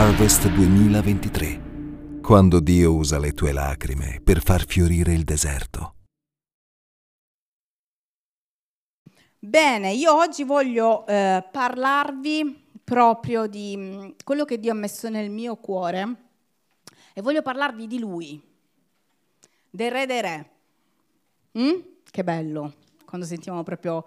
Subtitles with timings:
[0.00, 5.96] Harvest 2023, quando Dio usa le tue lacrime per far fiorire il deserto.
[9.40, 15.30] Bene, io oggi voglio eh, parlarvi proprio di mh, quello che Dio ha messo nel
[15.30, 16.14] mio cuore
[17.12, 18.40] e voglio parlarvi di Lui,
[19.68, 20.50] del Re dei Re.
[21.58, 21.80] Mm?
[22.08, 22.74] Che bello,
[23.04, 24.06] quando sentiamo proprio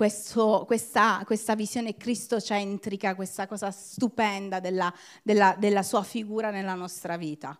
[0.00, 4.90] questo, questa, questa, visione cristocentrica, questa cosa stupenda della,
[5.22, 7.54] della, della sua figura nella nostra vita.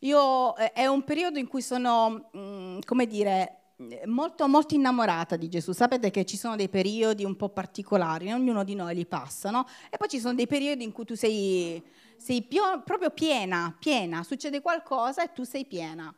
[0.00, 3.74] Io, eh, è un periodo in cui sono, mm, come dire,
[4.06, 5.70] molto, molto innamorata di Gesù.
[5.70, 9.64] Sapete che ci sono dei periodi un po' particolari, ognuno di noi li passa, no?
[9.88, 11.80] E poi ci sono dei periodi in cui tu sei,
[12.16, 16.12] sei più, proprio piena, piena, succede qualcosa e tu sei piena.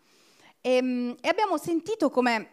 [0.63, 2.53] E, ehm, e abbiamo sentito come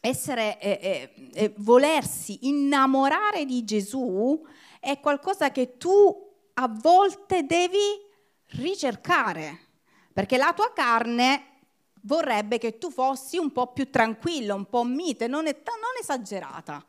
[0.00, 4.40] essere, eh, eh, eh, volersi innamorare di Gesù
[4.80, 8.06] è qualcosa che tu a volte devi
[8.50, 9.58] ricercare,
[10.12, 11.44] perché la tua carne
[12.02, 16.84] vorrebbe che tu fossi un po' più tranquillo, un po' mite, non, è, non esagerata.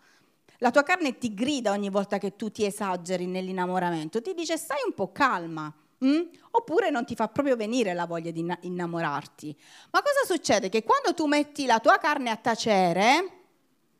[0.60, 4.80] La tua carne ti grida ogni volta che tu ti esageri nell'innamoramento, ti dice stai
[4.86, 5.74] un po' calma.
[6.06, 6.22] Mm?
[6.52, 9.56] Oppure non ti fa proprio venire la voglia di innamorarti.
[9.92, 10.70] Ma cosa succede?
[10.70, 13.40] Che quando tu metti la tua carne a tacere,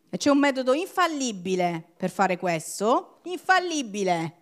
[0.10, 4.38] e c'è un metodo infallibile per fare questo, infallibile,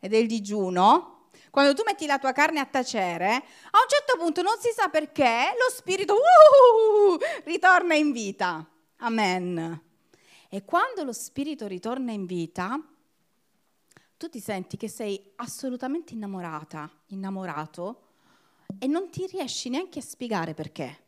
[0.00, 4.16] ed è il digiuno, quando tu metti la tua carne a tacere, a un certo
[4.18, 8.66] punto non si sa perché lo spirito uh, ritorna in vita.
[8.98, 9.82] Amen.
[10.48, 12.80] E quando lo spirito ritorna in vita,
[14.16, 18.00] tu ti senti che sei assolutamente innamorata, innamorato,
[18.78, 21.03] e non ti riesci neanche a spiegare perché.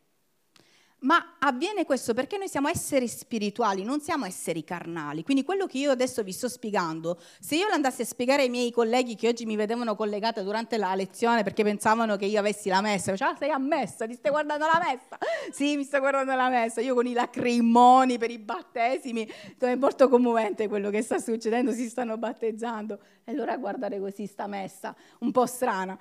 [1.07, 5.23] Ma avviene questo perché noi siamo esseri spirituali, non siamo esseri carnali.
[5.23, 8.73] Quindi quello che io adesso vi sto spiegando, se io l'andassi a spiegare ai miei
[8.73, 12.81] colleghi che oggi mi vedevano collegata durante la lezione perché pensavano che io avessi la
[12.81, 15.17] messa, dicevano, ah, sei a messa, ti stai guardando la messa?
[15.53, 16.81] Sì, mi sto guardando la messa.
[16.81, 21.89] Io con i lacrimoni per i battesimi, è molto commovente quello che sta succedendo, si
[21.89, 22.99] stanno battezzando.
[23.23, 25.97] E allora guardare così sta messa, un po' strana.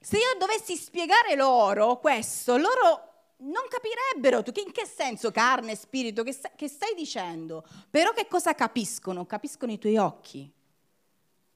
[0.00, 5.74] Se io dovessi spiegare loro questo, loro non capirebbero tu, che in che senso carne,
[5.74, 7.64] spirito, che, che stai dicendo?
[7.90, 9.26] Però che cosa capiscono?
[9.26, 10.50] Capiscono i tuoi occhi.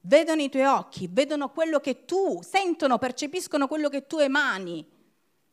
[0.00, 4.86] Vedono i tuoi occhi, vedono quello che tu, sentono, percepiscono quello che tu emani.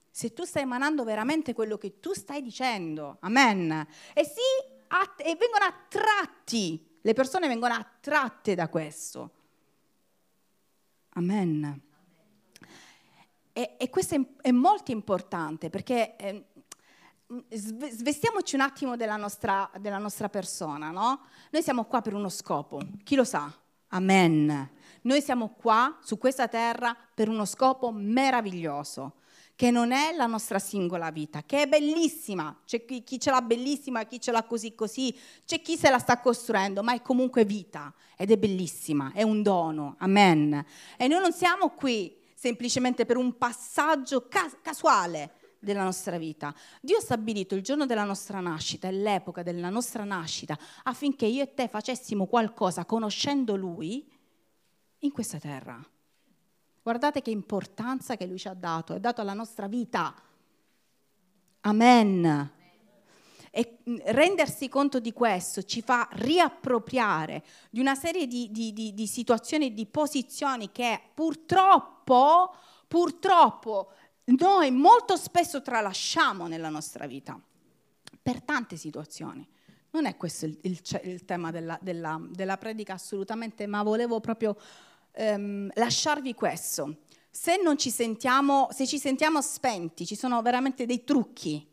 [0.09, 3.85] Se tu stai emanando veramente quello che tu stai dicendo, amen.
[4.13, 9.31] E, sì, att- e vengono attratti, le persone vengono attratte da questo.
[11.09, 11.84] Amen.
[13.57, 16.45] E, e questo è, è, molto importante perché eh,
[17.51, 21.21] svestiamoci un attimo della nostra, della nostra persona, no?
[21.51, 23.49] Noi siamo qua per uno scopo, chi lo sa?
[23.91, 24.71] Amen.
[25.03, 29.19] Noi siamo qua su questa terra per uno scopo meraviglioso,
[29.55, 32.59] che non è la nostra singola vita, che è bellissima.
[32.65, 35.99] C'è chi, chi ce l'ha bellissima, chi ce l'ha così così, c'è chi se la
[35.99, 39.95] sta costruendo, ma è comunque vita ed è bellissima, è un dono.
[39.99, 40.65] Amen.
[40.97, 46.53] E noi non siamo qui semplicemente per un passaggio cas- casuale della nostra vita.
[46.79, 51.41] Dio ha stabilito il giorno della nostra nascita e l'epoca della nostra nascita affinché io
[51.41, 54.07] e te facessimo qualcosa conoscendo Lui
[54.99, 55.83] in questa terra.
[56.83, 60.13] Guardate che importanza che Lui ci ha dato, è dato alla nostra vita.
[61.61, 62.51] Amen.
[63.57, 69.07] E rendersi conto di questo ci fa riappropriare di una serie di, di, di, di
[69.07, 72.53] situazioni e di posizioni che purtroppo,
[72.85, 73.93] purtroppo
[74.25, 77.39] noi molto spesso tralasciamo nella nostra vita,
[78.21, 79.47] per tante situazioni.
[79.91, 84.57] Non è questo il, il, il tema della, della, della, predica assolutamente, ma volevo proprio
[85.13, 87.03] ehm, lasciarvi questo.
[87.29, 91.65] Se non ci sentiamo, se ci sentiamo spenti, ci sono veramente dei trucchi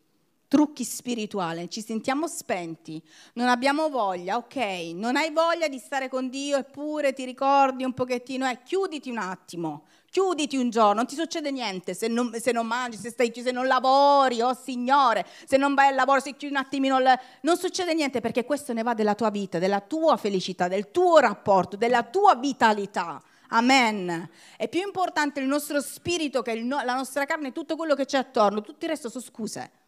[0.53, 3.03] trucchi spirituali, ci sentiamo spenti,
[3.37, 4.57] non abbiamo voglia, ok,
[4.93, 9.17] non hai voglia di stare con Dio eppure ti ricordi un pochettino, eh, chiuditi un
[9.17, 13.33] attimo, chiuditi un giorno, non ti succede niente se non, se non mangi, se, stai,
[13.35, 17.57] se, non lavori, oh Signore, se non vai al lavoro, se chiudi un attimino, non
[17.57, 21.79] succede niente perché questo ne va della tua vita, della tua felicità, del tuo rapporto,
[21.79, 23.23] della tua vitalità.
[23.49, 24.29] Amen.
[24.59, 28.19] È più importante il nostro spirito che il, la nostra carne, tutto quello che c'è
[28.19, 29.81] attorno, tutto il resto sono scuse.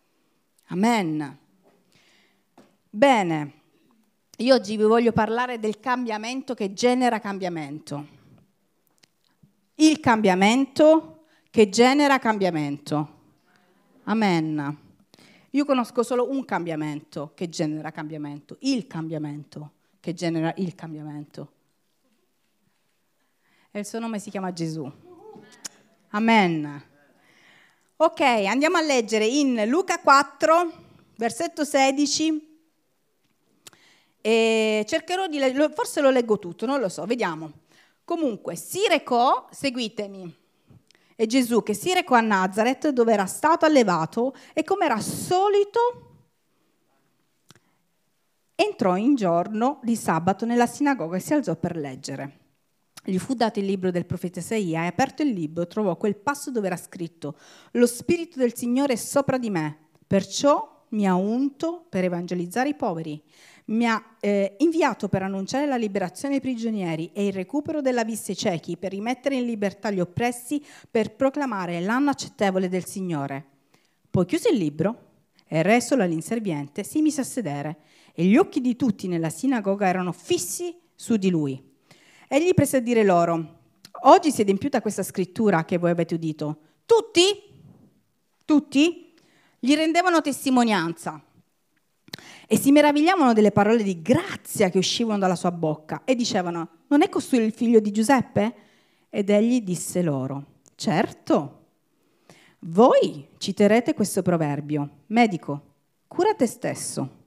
[0.68, 1.38] Amen.
[2.90, 3.52] Bene,
[4.38, 8.06] io oggi vi voglio parlare del cambiamento che genera cambiamento.
[9.76, 13.12] Il cambiamento che genera cambiamento.
[14.04, 14.78] Amen.
[15.50, 21.52] Io conosco solo un cambiamento che genera cambiamento, il cambiamento che genera il cambiamento.
[23.70, 24.90] E il suo nome si chiama Gesù.
[26.10, 26.92] Amen.
[27.96, 30.72] Ok, andiamo a leggere in Luca 4,
[31.16, 32.58] versetto 16.
[34.20, 37.52] E cercherò di leggere, forse lo leggo tutto, non lo so, vediamo.
[38.04, 40.36] Comunque, si recò, seguitemi,
[41.14, 46.14] è Gesù che si recò a Nazareth dove era stato allevato e come era solito
[48.56, 52.43] entrò in giorno di sabato nella sinagoga e si alzò per leggere.
[53.06, 56.50] Gli fu dato il libro del profeta Isaia e aperto il libro trovò quel passo
[56.50, 57.36] dove era scritto
[57.72, 62.74] Lo Spirito del Signore è sopra di me, perciò mi ha unto per evangelizzare i
[62.74, 63.20] poveri,
[63.66, 68.30] mi ha eh, inviato per annunciare la liberazione ai prigionieri e il recupero della vista
[68.30, 73.44] ai ciechi, per rimettere in libertà gli oppressi, per proclamare l'anno accettevole del Signore.
[74.08, 75.10] Poi chiuse il libro
[75.46, 77.76] e reso all'inserviente si mise a sedere
[78.14, 81.72] e gli occhi di tutti nella sinagoga erano fissi su di lui.
[82.28, 83.60] Egli prese a dire loro,
[84.02, 86.58] oggi si è adempiuta questa scrittura che voi avete udito.
[86.86, 87.42] Tutti,
[88.44, 89.14] tutti,
[89.58, 91.22] gli rendevano testimonianza
[92.46, 97.02] e si meravigliavano delle parole di grazia che uscivano dalla sua bocca e dicevano, non
[97.02, 98.54] è costui il figlio di Giuseppe?
[99.10, 100.44] Ed egli disse loro,
[100.74, 101.62] certo,
[102.60, 105.62] voi citerete questo proverbio, medico,
[106.06, 107.22] cura te stesso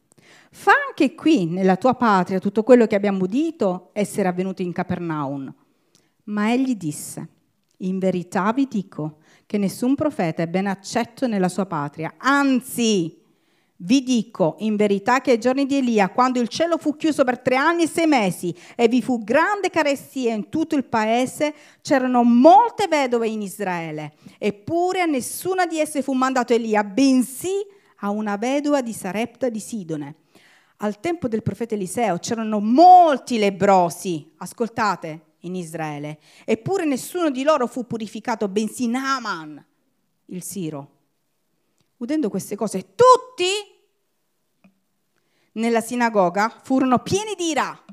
[0.59, 5.53] Fa anche qui, nella tua patria, tutto quello che abbiamo udito essere avvenuto in Capernaum.
[6.23, 7.27] Ma egli disse,
[7.77, 12.15] in verità vi dico che nessun profeta è ben accetto nella sua patria.
[12.17, 13.21] Anzi,
[13.77, 17.37] vi dico in verità che ai giorni di Elia, quando il cielo fu chiuso per
[17.37, 22.23] tre anni e sei mesi e vi fu grande carestia in tutto il paese, c'erano
[22.23, 24.13] molte vedove in Israele.
[24.39, 27.63] Eppure a nessuna di esse fu mandato Elia, bensì
[27.97, 30.15] a una vedova di Sarepta di Sidone
[30.77, 37.67] al tempo del profeta Eliseo c'erano molti lebrosi, ascoltate, in Israele, eppure nessuno di loro
[37.67, 39.63] fu purificato, bensì Naaman,
[40.25, 40.91] il Siro.
[41.97, 43.45] Udendo queste cose, tutti
[45.53, 47.83] nella sinagoga furono pieni di ira.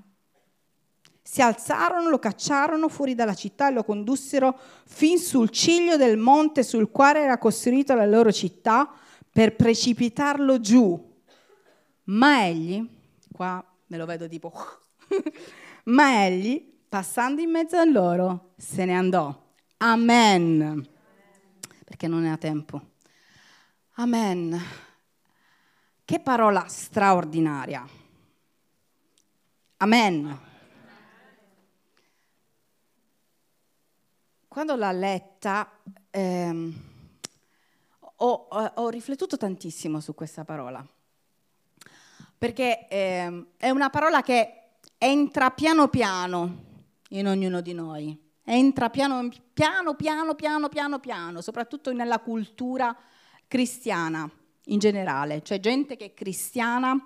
[1.23, 6.63] Si alzarono, lo cacciarono fuori dalla città e lo condussero fin sul ciglio del monte
[6.63, 8.93] sul quale era costruita la loro città
[9.31, 11.13] per precipitarlo giù
[12.05, 12.87] ma egli,
[13.33, 14.53] qua me lo vedo tipo,
[15.85, 19.43] ma egli, passando in mezzo a loro, se ne andò.
[19.79, 20.89] Amen.
[21.85, 22.93] Perché non ne ha tempo.
[23.95, 24.61] Amen.
[26.05, 27.87] Che parola straordinaria.
[29.79, 30.39] Amen.
[34.49, 35.81] Quando l'ho letta
[36.11, 36.75] ehm,
[38.17, 38.33] ho,
[38.75, 40.87] ho riflettuto tantissimo su questa parola
[42.37, 44.63] perché eh, è una parola che
[44.99, 46.63] entra piano piano
[47.11, 52.95] in ognuno di noi, entra piano piano, piano, piano, piano, piano, soprattutto nella cultura
[53.47, 54.29] cristiana
[54.67, 56.97] in generale, cioè gente che è cristiana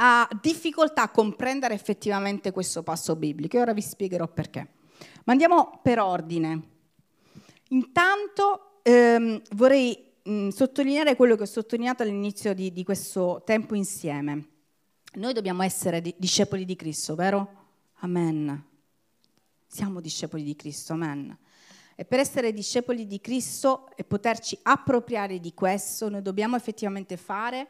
[0.00, 4.74] ha difficoltà a comprendere effettivamente questo passo biblico e ora vi spiegherò perché.
[5.24, 6.62] Ma andiamo per ordine.
[7.70, 14.46] Intanto ehm, vorrei mh, sottolineare quello che ho sottolineato all'inizio di, di, questo tempo insieme.
[15.14, 17.56] Noi dobbiamo essere di, discepoli di Cristo, vero?
[18.00, 18.64] Amen.
[19.66, 21.36] Siamo discepoli di Cristo, amen.
[21.94, 27.66] E per essere discepoli di Cristo e poterci appropriare di questo, noi dobbiamo effettivamente fare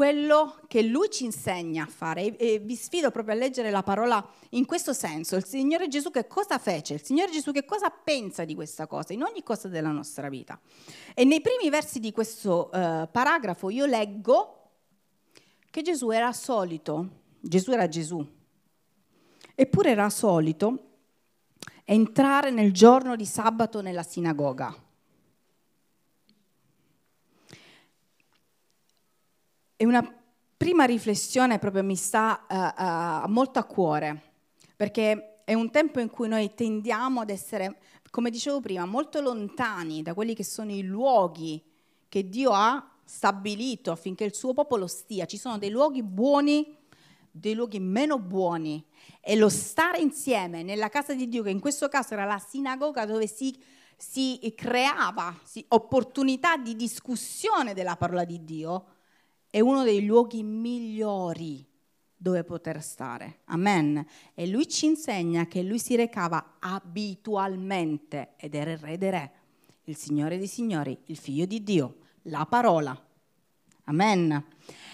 [0.00, 2.34] quello che lui ci insegna a fare.
[2.38, 5.36] E, vi sfido proprio a leggere la parola in questo senso.
[5.36, 6.94] Il Signore Gesù che cosa fece?
[6.94, 10.58] Il Signore Gesù che cosa pensa di questa cosa in ogni cosa della nostra vita?
[11.12, 14.70] E nei primi versi di questo uh, paragrafo io leggo
[15.70, 17.06] che Gesù era solito,
[17.38, 18.26] Gesù era Gesù,
[19.54, 20.92] eppure era solito
[21.84, 24.74] entrare nel giorno di sabato nella sinagoga.
[29.82, 30.06] E una
[30.58, 34.34] prima riflessione proprio mi sta uh, uh, molto a cuore,
[34.76, 37.78] perché è un tempo in cui noi tendiamo ad essere,
[38.10, 41.64] come dicevo prima, molto lontani da quelli che sono i luoghi
[42.10, 45.24] che Dio ha stabilito affinché il suo popolo stia.
[45.24, 46.76] Ci sono dei luoghi buoni,
[47.30, 48.84] dei luoghi meno buoni
[49.18, 53.06] e lo stare insieme nella casa di Dio, che in questo caso era la sinagoga
[53.06, 53.58] dove si,
[53.96, 58.84] si creava si, opportunità di discussione della parola di Dio,
[59.50, 61.66] è uno dei luoghi migliori
[62.16, 63.40] dove poter stare.
[63.46, 64.06] Amen.
[64.34, 69.32] E lui ci insegna che lui si recava abitualmente ed era il re dei re,
[69.84, 72.98] il Signore dei Signori, il Figlio di Dio, la parola.
[73.84, 74.44] Amen.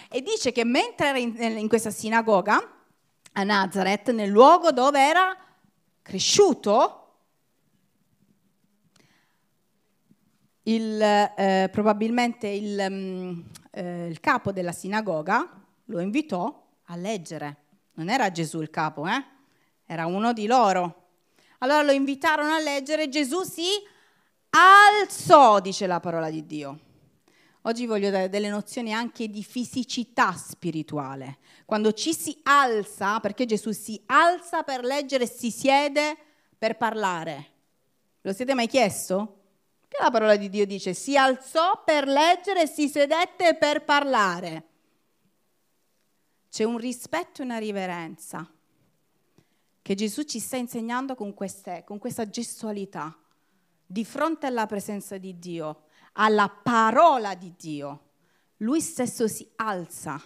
[0.09, 2.75] E dice che mentre era in, in questa sinagoga
[3.33, 5.37] a Nazareth, nel luogo dove era
[6.01, 7.03] cresciuto,
[10.63, 13.43] il, eh, probabilmente il, um,
[13.77, 15.47] eh, il, capo della sinagoga
[15.85, 17.57] lo invitò a leggere.
[17.93, 19.23] Non era Gesù il capo, eh?
[19.85, 21.05] era uno di loro.
[21.59, 23.67] Allora lo invitarono a leggere Gesù si
[24.49, 26.79] alzò, dice la parola di Dio.
[27.63, 31.37] Oggi voglio dare delle nozioni anche di fisicità spirituale.
[31.65, 36.15] Quando ci si alza, perché Gesù si alza per leggere si siede
[36.57, 37.45] per parlare.
[38.21, 39.46] Lo siete mai chiesto?
[39.97, 44.67] Che la parola di Dio dice, si alzò per leggere e si sedette per parlare.
[46.51, 48.47] C'è un rispetto e una riverenza
[49.81, 53.17] che Gesù ci sta insegnando con, queste, con questa gestualità
[53.83, 58.09] di fronte alla presenza di Dio, alla parola di Dio.
[58.57, 60.21] Lui stesso si alza.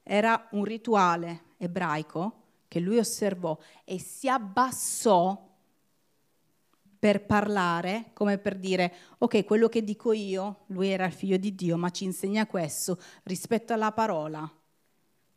[0.00, 5.49] Era un rituale ebraico che lui osservò e si abbassò
[7.00, 11.54] per parlare, come per dire, ok, quello che dico io, lui era il figlio di
[11.54, 14.48] Dio, ma ci insegna questo rispetto alla parola.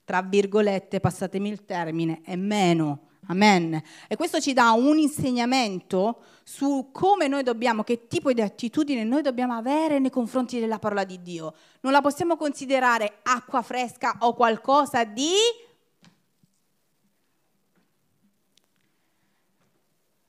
[0.03, 3.07] Tra virgolette, passatemi il termine, è meno.
[3.27, 3.81] Amen.
[4.09, 9.21] E questo ci dà un insegnamento su come noi dobbiamo, che tipo di attitudine noi
[9.21, 11.53] dobbiamo avere nei confronti della parola di Dio.
[11.79, 15.31] Non la possiamo considerare acqua fresca o qualcosa di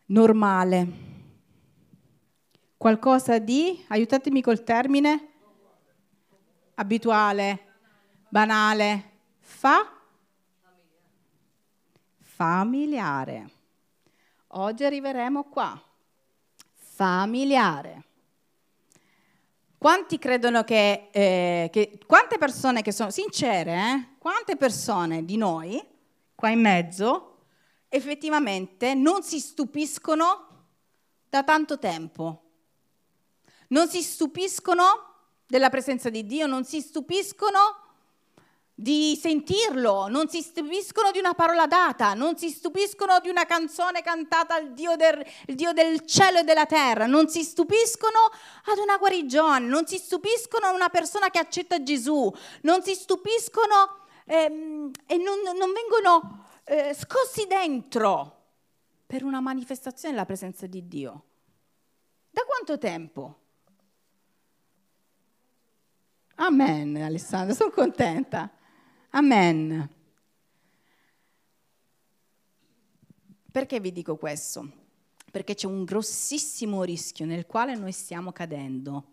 [0.06, 1.03] normale
[2.84, 5.28] qualcosa di, aiutatemi col termine,
[6.74, 7.76] abituale,
[8.28, 9.90] banale, fa?
[12.20, 13.50] Familiare.
[14.48, 15.82] Oggi arriveremo qua.
[16.74, 18.04] Familiare.
[19.78, 25.82] Quanti credono che, eh, che quante persone che sono sincere, eh, quante persone di noi
[26.34, 27.46] qua in mezzo
[27.88, 30.66] effettivamente non si stupiscono
[31.30, 32.43] da tanto tempo?
[33.74, 34.84] Non si stupiscono
[35.48, 37.82] della presenza di Dio, non si stupiscono
[38.72, 44.00] di sentirlo, non si stupiscono di una parola data, non si stupiscono di una canzone
[44.00, 48.18] cantata al Dio del, Dio del cielo e della terra, non si stupiscono
[48.66, 54.06] ad una guarigione, non si stupiscono a una persona che accetta Gesù, non si stupiscono
[54.26, 58.42] ehm, e non, non vengono eh, scossi dentro
[59.04, 61.24] per una manifestazione della presenza di Dio.
[62.30, 63.42] Da quanto tempo?
[66.36, 68.50] Amen, Alessandra, sono contenta.
[69.10, 69.88] Amen.
[73.50, 74.68] Perché vi dico questo?
[75.30, 79.04] Perché c'è un grossissimo rischio nel quale noi stiamo cadendo,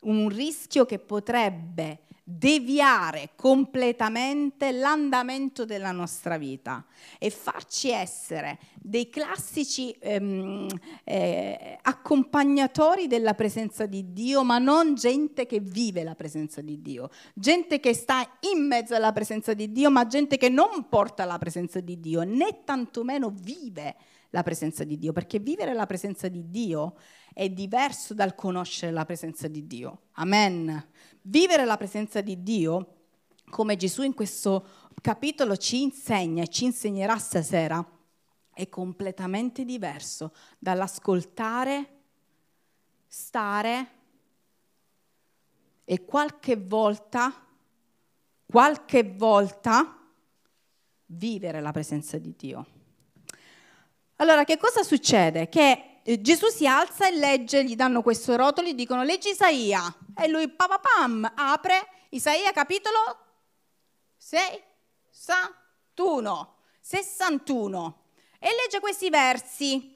[0.00, 6.84] un rischio che potrebbe deviare completamente l'andamento della nostra vita
[7.18, 10.68] e farci essere dei classici ehm,
[11.04, 17.10] eh, accompagnatori della presenza di Dio, ma non gente che vive la presenza di Dio,
[17.34, 21.38] gente che sta in mezzo alla presenza di Dio, ma gente che non porta la
[21.38, 23.96] presenza di Dio, né tantomeno vive
[24.30, 26.94] la presenza di Dio, perché vivere la presenza di Dio
[27.34, 30.02] è diverso dal conoscere la presenza di Dio.
[30.12, 30.90] Amen.
[31.22, 32.96] Vivere la presenza di Dio,
[33.48, 34.66] come Gesù in questo
[35.00, 37.86] capitolo ci insegna e ci insegnerà stasera,
[38.52, 42.00] è completamente diverso dall'ascoltare,
[43.06, 43.90] stare
[45.84, 47.46] e qualche volta,
[48.44, 49.98] qualche volta
[51.06, 52.66] vivere la presenza di Dio.
[54.16, 55.48] Allora, che cosa succede?
[55.48, 60.26] Che Gesù si alza e legge, gli danno questo rotolo, gli dicono leggi Isaia e
[60.28, 62.96] lui papapam apre Isaia capitolo
[64.18, 66.54] 61.
[66.80, 67.98] 61.
[68.40, 69.94] E legge questi versi.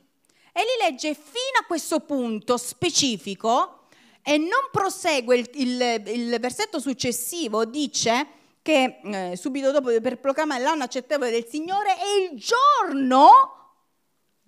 [0.53, 3.89] E li legge fino a questo punto specifico
[4.23, 8.29] e non prosegue il, il, il versetto successivo, dice
[8.63, 13.56] che eh, subito dopo per proclamare l'anno accettevole del Signore è il giorno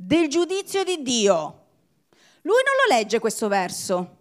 [0.01, 1.67] del giudizio di Dio.
[2.43, 4.17] Lui non lo legge questo verso,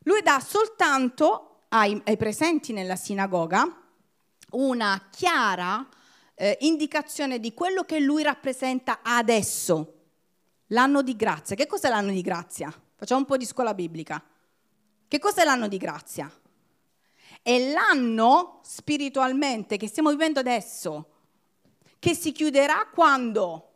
[0.00, 3.64] lui dà soltanto ai, ai presenti nella sinagoga
[4.50, 5.88] una chiara
[6.34, 10.00] eh, indicazione di quello che lui rappresenta adesso,
[10.66, 11.56] l'anno di grazia.
[11.56, 12.70] Che cos'è l'anno di grazia?
[12.94, 14.22] Facciamo un po' di scuola biblica.
[15.08, 16.30] Che cos'è l'anno di grazia?
[17.40, 21.08] È l'anno spiritualmente che stiamo vivendo adesso,
[21.98, 23.71] che si chiuderà quando?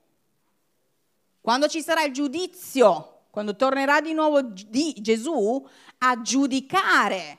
[1.47, 5.65] Quando ci sarà il giudizio, quando tornerà di nuovo di Gesù
[5.99, 7.39] a giudicare.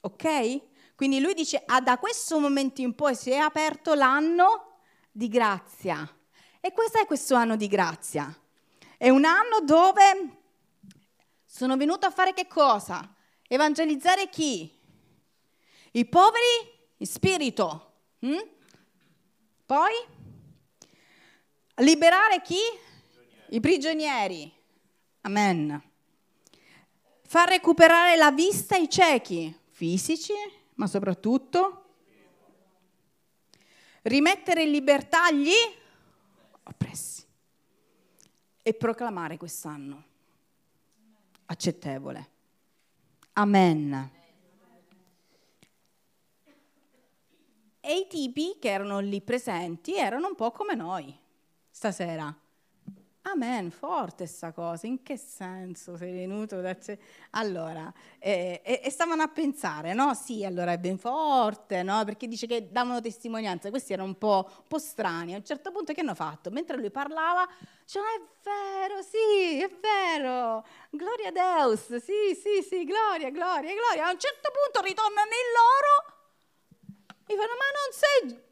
[0.00, 0.60] Ok?
[0.96, 4.78] Quindi lui dice, ah, da questo momento in poi si è aperto l'anno
[5.12, 6.04] di grazia.
[6.60, 8.36] E cos'è questo anno di grazia?
[8.98, 10.38] È un anno dove
[11.44, 13.08] sono venuto a fare che cosa?
[13.46, 14.68] Evangelizzare chi?
[15.92, 17.92] I poveri in spirito.
[18.18, 18.48] Hm?
[19.64, 20.18] Poi?
[21.80, 22.58] Liberare chi?
[23.50, 24.52] I prigionieri.
[25.22, 25.82] Amen.
[27.22, 30.34] Far recuperare la vista ai ciechi, fisici
[30.74, 31.84] ma soprattutto
[34.02, 35.52] rimettere in libertà gli
[36.64, 37.22] oppressi
[38.62, 40.04] e proclamare quest'anno
[41.46, 42.30] accettevole.
[43.34, 44.10] Amen.
[47.80, 51.28] E i tipi che erano lì presenti erano un po' come noi
[51.80, 52.34] stasera.
[53.22, 56.76] Amen, forte sta cosa, in che senso sei venuto da...
[56.76, 56.98] C-
[57.30, 60.12] allora, eh, e, e, stavano a pensare, no?
[60.12, 62.04] Sì, allora è ben forte, no?
[62.04, 65.32] Perché dice che davano testimonianza, questi erano un po', un po', strani.
[65.32, 66.50] A un certo punto che hanno fatto?
[66.50, 67.48] Mentre lui parlava,
[67.82, 74.06] dicevano, è vero, sì, è vero, gloria a Deus, sì, sì, sì, gloria, gloria, gloria.
[74.06, 75.94] A un certo punto ritornano in loro
[77.26, 78.48] e fanno, ma non sei...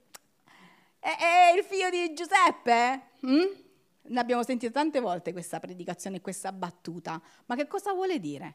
[0.98, 3.10] È, è il figlio di Giuseppe?
[3.26, 3.66] Mm?
[4.02, 8.54] Ne abbiamo sentito tante volte questa predicazione, questa battuta, ma che cosa vuole dire?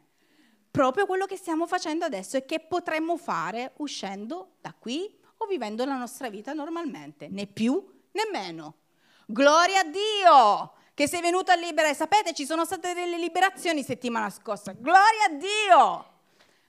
[0.70, 5.84] Proprio quello che stiamo facendo adesso e che potremmo fare uscendo da qui o vivendo
[5.84, 8.78] la nostra vita normalmente, né più né meno.
[9.26, 11.94] Gloria a Dio che sei venuto a liberare.
[11.94, 14.72] Sapete, ci sono state delle liberazioni settimana scorsa.
[14.72, 16.12] Gloria a Dio!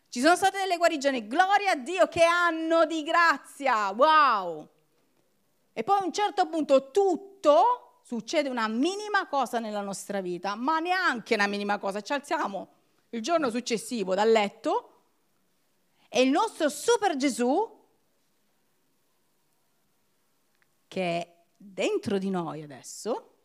[0.09, 1.27] Ci sono state delle guarigioni.
[1.27, 3.89] Gloria a Dio che anno di grazia.
[3.91, 4.69] Wow!
[5.77, 10.79] E poi a un certo punto tutto succede una minima cosa nella nostra vita, ma
[10.79, 12.69] neanche una minima cosa, ci alziamo
[13.09, 15.01] il giorno successivo dal letto
[16.07, 17.77] e il nostro super Gesù,
[20.87, 23.39] che è dentro di noi adesso,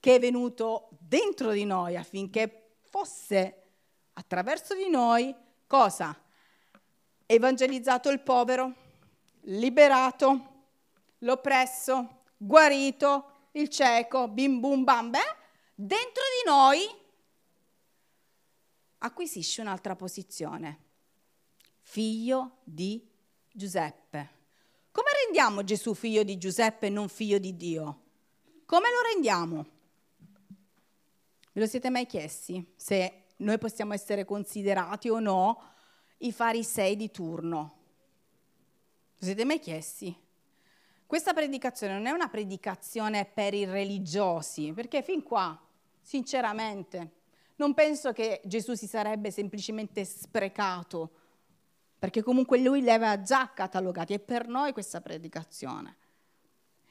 [0.00, 3.64] che è venuto dentro di noi affinché fosse
[4.14, 5.34] attraverso di noi
[5.66, 6.18] cosa?
[7.26, 8.72] Evangelizzato il povero,
[9.42, 10.54] liberato
[11.18, 15.36] l'oppresso, guarito, il cieco, bim bum bam, beh,
[15.74, 17.04] dentro di noi
[18.98, 20.84] acquisisce un'altra posizione.
[21.80, 23.08] Figlio di
[23.52, 24.34] Giuseppe.
[24.90, 28.02] Come rendiamo Gesù figlio di Giuseppe e non figlio di Dio?
[28.66, 29.66] Come lo rendiamo?
[31.52, 35.62] Ve lo siete mai chiesti se noi possiamo essere considerati o no
[36.18, 37.78] i farisei di turno?
[39.18, 40.14] Lo siete mai chiesti?
[41.06, 45.56] Questa predicazione non è una predicazione per i religiosi, perché fin qua,
[46.00, 47.12] sinceramente,
[47.56, 51.10] non penso che Gesù si sarebbe semplicemente sprecato,
[51.96, 55.96] perché comunque lui li aveva già catalogati, è per noi questa predicazione.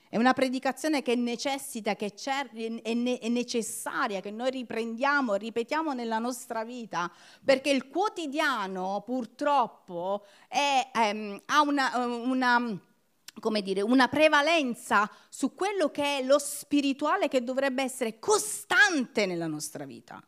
[0.08, 7.12] È una predicazione che necessita, che è necessaria, che noi riprendiamo, ripetiamo nella nostra vita,
[7.44, 12.80] perché il quotidiano purtroppo è, è, ha una, una
[13.40, 19.48] come dire, una prevalenza su quello che è lo spirituale che dovrebbe essere costante nella
[19.48, 20.24] nostra vita.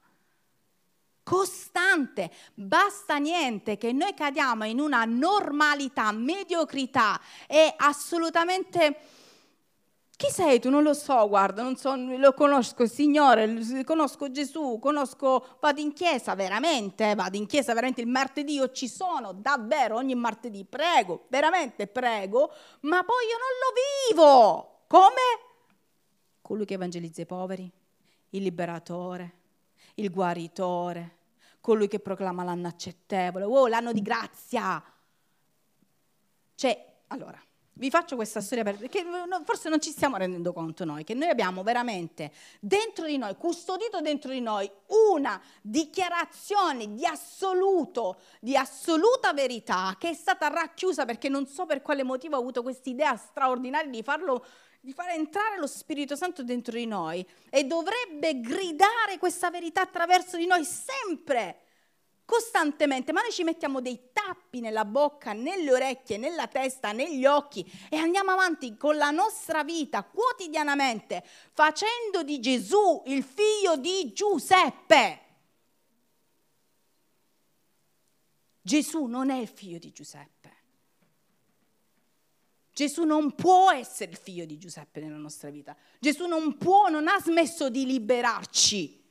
[1.24, 8.98] Costante, basta niente che noi cadiamo in una normalità, mediocrità e assolutamente
[10.18, 10.72] chi sei tu?
[10.72, 15.94] Non lo so, guarda, non so, lo conosco il Signore, conosco Gesù, conosco, vado in
[15.94, 21.26] chiesa veramente, vado in chiesa veramente il martedì, io ci sono davvero ogni martedì, prego,
[21.30, 22.52] veramente prego,
[22.82, 24.86] ma poi io non lo vivo.
[24.88, 25.22] Come?
[26.42, 27.72] Colui che evangelizza i poveri,
[28.32, 29.34] il liberatore,
[29.96, 31.18] il guaritore,
[31.62, 34.84] colui che proclama l'anno accettevole, oh, l'anno di grazia.
[36.56, 37.40] Cioè, allora,
[37.78, 39.06] vi faccio questa storia perché
[39.44, 44.02] forse non ci stiamo rendendo conto noi, che noi abbiamo veramente dentro di noi, custodito
[44.02, 44.70] dentro di noi,
[45.12, 51.82] una dichiarazione di assoluto, di assoluta verità che è stata racchiusa perché non so per
[51.82, 54.46] quale motivo ho avuto questa idea straordinaria di farlo
[54.80, 60.38] di far entrare lo Spirito Santo dentro di noi e dovrebbe gridare questa verità attraverso
[60.38, 61.67] di noi sempre
[62.28, 67.66] costantemente, ma noi ci mettiamo dei tappi nella bocca, nelle orecchie, nella testa, negli occhi
[67.90, 75.22] e andiamo avanti con la nostra vita quotidianamente facendo di Gesù il figlio di Giuseppe.
[78.62, 80.56] Gesù non è il figlio di Giuseppe.
[82.74, 85.74] Gesù non può essere il figlio di Giuseppe nella nostra vita.
[85.98, 89.02] Gesù non può, non ha smesso di liberarci,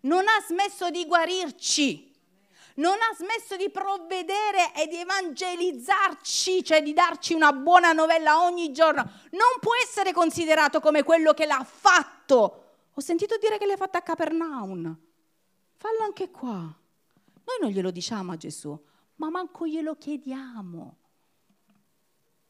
[0.00, 2.05] non ha smesso di guarirci
[2.76, 8.72] non ha smesso di provvedere e di evangelizzarci, cioè di darci una buona novella ogni
[8.72, 12.62] giorno, non può essere considerato come quello che l'ha fatto.
[12.92, 14.96] Ho sentito dire che l'hai fatta a Capernaum.
[15.76, 16.52] Fallo anche qua.
[16.52, 18.78] Noi non glielo diciamo a Gesù,
[19.16, 20.96] ma manco glielo chiediamo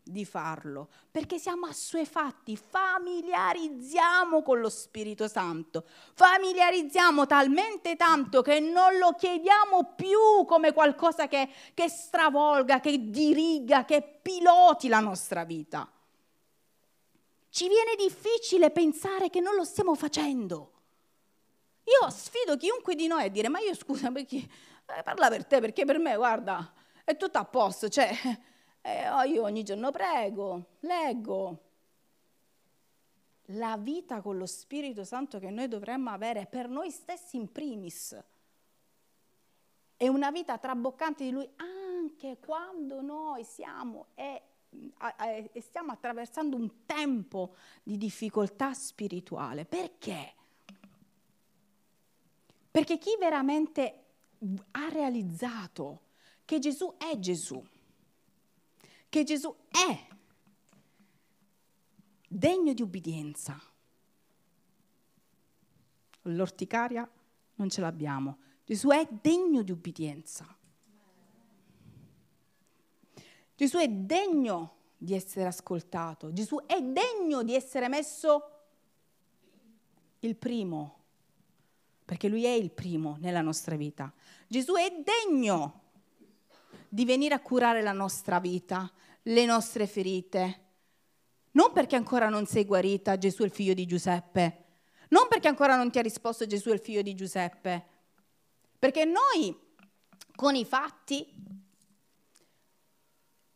[0.09, 8.99] di farlo, perché siamo assuefatti, familiarizziamo con lo Spirito Santo, familiarizziamo talmente tanto che non
[8.99, 15.91] lo chiediamo più come qualcosa che, che stravolga, che diriga, che piloti la nostra vita.
[17.49, 20.73] Ci viene difficile pensare che non lo stiamo facendo.
[21.85, 25.61] Io sfido chiunque di noi a dire, ma io scusa, perché, eh, parla per te,
[25.61, 28.11] perché per me, guarda, è tutto a posto, cioè
[28.87, 31.63] eh, io ogni giorno prego, leggo.
[33.51, 38.17] La vita con lo Spirito Santo che noi dovremmo avere per noi stessi in primis
[39.97, 44.43] è una vita traboccante di Lui anche quando noi siamo e,
[45.53, 49.65] e stiamo attraversando un tempo di difficoltà spirituale.
[49.65, 50.35] Perché?
[52.71, 54.05] Perché chi veramente
[54.73, 56.01] ha realizzato
[56.45, 57.65] che Gesù è Gesù,
[59.09, 60.09] che Gesù è
[62.29, 63.61] degno di ubbidienza.
[66.23, 67.09] L'orticaria
[67.55, 68.39] non ce l'abbiamo.
[68.65, 70.57] Gesù è degno di ubbidienza.
[73.55, 76.33] Gesù è degno di essere ascoltato.
[76.33, 78.51] Gesù è degno di essere messo
[80.21, 81.05] il primo,
[82.05, 84.13] perché lui è il primo nella nostra vita.
[84.47, 85.85] Gesù è degno
[86.89, 88.91] di venire a curare la nostra vita,
[89.23, 90.61] le nostre ferite.
[91.53, 94.65] Non perché ancora non sei guarita, Gesù è il figlio di Giuseppe.
[95.09, 97.87] Non perché ancora non ti ha risposto Gesù è il figlio di Giuseppe.
[98.79, 99.57] Perché noi
[100.35, 101.27] con i fatti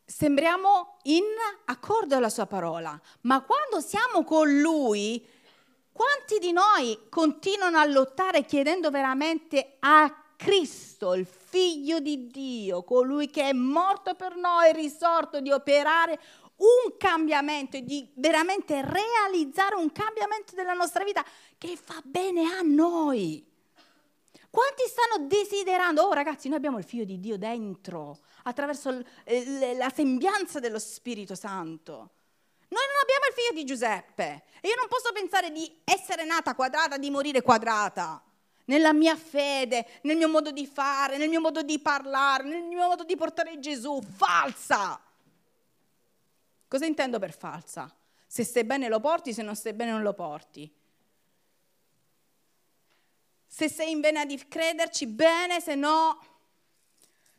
[0.05, 1.23] sembriamo in
[1.65, 5.25] accordo alla sua parola, ma quando siamo con lui,
[5.91, 13.29] quanti di noi continuano a lottare chiedendo veramente a Cristo, il figlio di Dio, colui
[13.29, 16.19] che è morto per noi, risorto di operare
[16.55, 21.23] un cambiamento e di veramente realizzare un cambiamento della nostra vita
[21.59, 23.45] che fa bene a noi.
[24.49, 26.01] Quanti stanno desiderando?
[26.01, 31.93] Oh ragazzi, noi abbiamo il figlio di Dio dentro, attraverso la sembianza dello Spirito Santo.
[32.67, 36.55] Noi non abbiamo il figlio di Giuseppe e io non posso pensare di essere nata
[36.55, 38.23] quadrata, di morire quadrata
[38.65, 42.87] nella mia fede, nel mio modo di fare, nel mio modo di parlare, nel mio
[42.87, 44.99] modo di portare Gesù, falsa.
[46.67, 47.93] Cosa intendo per falsa?
[48.25, 50.73] Se stai bene lo porti, se non stai bene non lo porti.
[53.45, 56.17] Se sei in vena di crederci, bene, se no,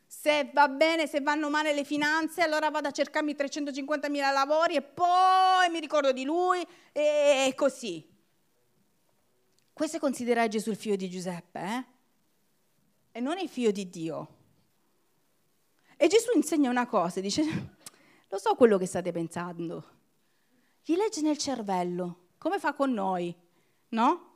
[0.05, 4.83] se va bene, se vanno male le finanze, allora vado a cercarmi 350.000 lavori e
[4.83, 8.12] poi mi ricordo di lui e così.
[9.73, 11.85] Questo è considerare Gesù il figlio di Giuseppe, eh?
[13.11, 14.27] E non il figlio di Dio.
[15.97, 17.41] E Gesù insegna una cosa, dice,
[18.29, 19.89] lo so quello che state pensando.
[20.83, 23.35] Gli legge nel cervello, come fa con noi,
[23.89, 24.31] no?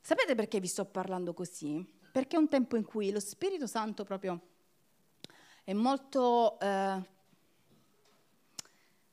[0.00, 1.86] Sapete perché vi sto parlando così?
[2.10, 4.40] Perché è un tempo in cui lo Spirito Santo proprio
[5.64, 7.08] è molto, eh,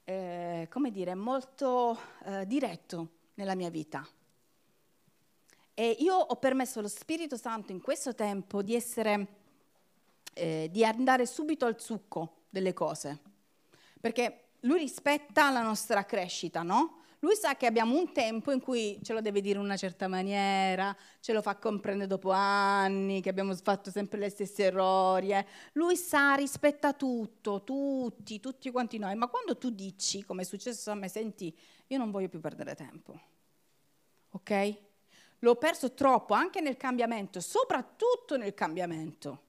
[0.06, 4.08] eh, come dire, molto eh, diretto nella mia vita.
[5.80, 9.28] E io ho permesso allo Spirito Santo in questo tempo di essere,
[10.34, 13.18] eh, di andare subito al succo delle cose,
[13.98, 17.04] perché lui rispetta la nostra crescita, no?
[17.20, 20.10] Lui sa che abbiamo un tempo in cui ce lo deve dire in una certa
[20.10, 25.32] maniera, ce lo fa comprendere dopo anni, che abbiamo fatto sempre gli stessi errori.
[25.32, 25.46] Eh.
[25.74, 29.15] Lui sa, rispetta tutto, tutti, tutti quanti noi.
[29.15, 32.76] Ma quando tu dici, come è successo a me, senti, io non voglio più perdere
[32.76, 33.18] tempo.
[34.32, 34.88] Ok?
[35.39, 39.43] L'ho perso troppo anche nel cambiamento, soprattutto nel cambiamento.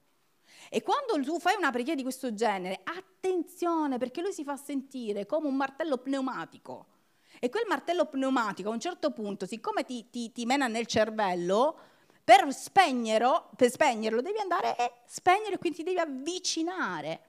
[0.69, 5.27] E quando tu fai una preghiera di questo genere, attenzione perché lui si fa sentire
[5.27, 6.87] come un martello pneumatico.
[7.41, 11.79] E quel martello pneumatico a un certo punto, siccome ti, ti, ti mena nel cervello,
[12.23, 17.21] per spegnerlo, per spegnerlo devi andare e spegnere, quindi ti devi avvicinare.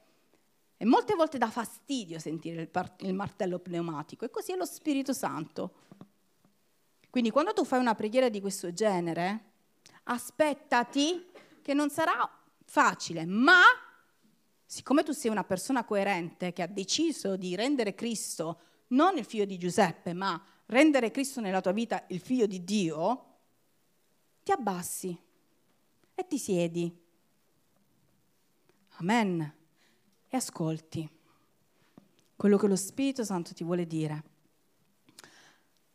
[0.78, 5.14] E molte volte dà fastidio sentire il, il martello pneumatico, e così è lo Spirito
[5.14, 5.74] Santo.
[7.12, 9.52] Quindi quando tu fai una preghiera di questo genere,
[10.04, 11.30] aspettati
[11.62, 12.28] che non sarà
[12.64, 13.62] facile, ma
[14.66, 19.44] siccome tu sei una persona coerente che ha deciso di rendere Cristo non il figlio
[19.44, 23.26] di Giuseppe, ma rendere Cristo nella tua vita il figlio di Dio,
[24.44, 25.16] ti abbassi
[26.16, 26.98] e ti siedi.
[29.00, 29.54] Amen.
[30.30, 31.10] E ascolti
[32.38, 34.24] quello che lo Spirito Santo ti vuole dire.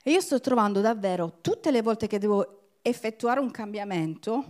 [0.06, 4.44] E io sto trovando davvero tutte le volte che devo effettuare un cambiamento,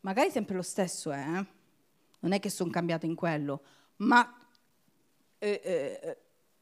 [0.00, 1.46] magari sempre lo stesso eh?
[2.18, 3.62] non è che sono cambiato in quello,
[3.96, 4.46] ma
[5.38, 6.18] eh, eh,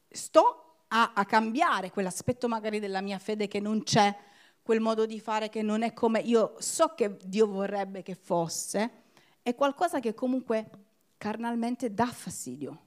[0.07, 4.15] sto a, a cambiare quell'aspetto magari della mia fede che non c'è,
[4.63, 9.03] quel modo di fare che non è come io so che Dio vorrebbe che fosse,
[9.41, 10.69] è qualcosa che comunque
[11.17, 12.83] carnalmente dà fastidio.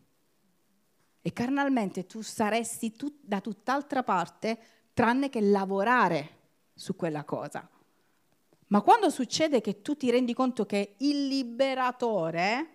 [1.20, 6.30] E carnalmente tu saresti tut, da tutt'altra parte tranne che lavorare
[6.74, 7.70] su quella cosa.
[8.66, 12.70] Ma quando succede che tu ti rendi conto che il liberatore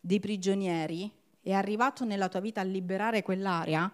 [0.00, 3.92] dei prigionieri è arrivato nella tua vita a liberare quell'area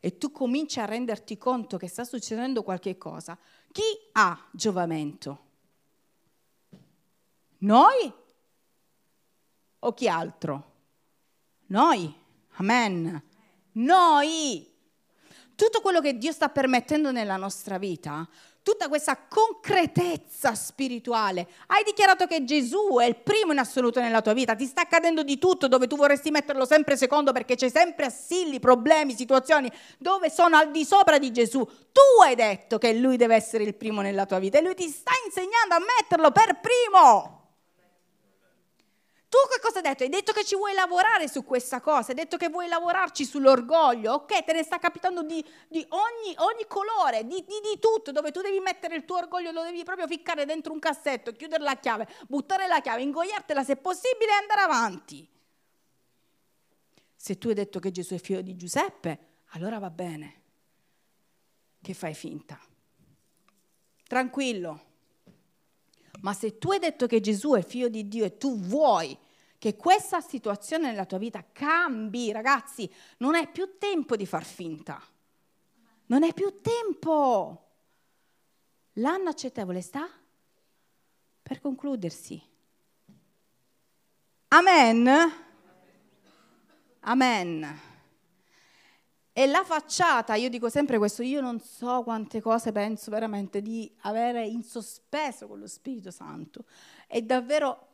[0.00, 3.36] e tu cominci a renderti conto che sta succedendo qualche cosa,
[3.70, 5.44] chi ha giovamento?
[7.58, 8.10] Noi
[9.80, 10.72] o chi altro?
[11.66, 12.10] Noi.
[12.52, 13.22] Amen.
[13.72, 14.69] Noi.
[15.60, 18.26] Tutto quello che Dio sta permettendo nella nostra vita
[18.62, 21.46] tutta questa concretezza spirituale.
[21.66, 25.22] Hai dichiarato che Gesù è il primo in assoluto nella tua vita, ti sta accadendo
[25.22, 30.30] di tutto dove tu vorresti metterlo sempre secondo perché c'è sempre assilli, problemi, situazioni dove
[30.30, 31.62] sono al di sopra di Gesù.
[31.62, 34.88] Tu hai detto che lui deve essere il primo nella tua vita e lui ti
[34.88, 37.39] sta insegnando a metterlo per primo.
[39.30, 40.02] Tu che cosa hai detto?
[40.02, 44.14] Hai detto che ci vuoi lavorare su questa cosa, hai detto che vuoi lavorarci sull'orgoglio,
[44.14, 44.44] ok?
[44.44, 48.40] Te ne sta capitando di, di ogni, ogni, colore, di, di, di, tutto, dove tu
[48.40, 52.08] devi mettere il tuo orgoglio, lo devi proprio ficcare dentro un cassetto, chiudere la chiave,
[52.26, 55.28] buttare la chiave, ingoiartela se possibile e andare avanti.
[57.14, 60.42] Se tu hai detto che Gesù è figlio di Giuseppe, allora va bene,
[61.80, 62.58] che fai finta.
[64.08, 64.89] Tranquillo
[66.20, 69.16] ma se tu hai detto che Gesù è figlio di Dio e tu vuoi
[69.58, 75.00] che questa situazione nella tua vita cambi, ragazzi, non è più tempo di far finta.
[76.06, 77.68] Non è più tempo.
[78.94, 80.08] L'anno accettevole sta
[81.42, 82.42] per concludersi.
[84.48, 85.08] Amen.
[87.00, 87.89] Amen.
[89.40, 93.90] E la facciata, io dico sempre questo, io non so quante cose penso veramente di
[94.00, 96.64] avere in sospeso con lo Spirito Santo.
[97.06, 97.86] E davvero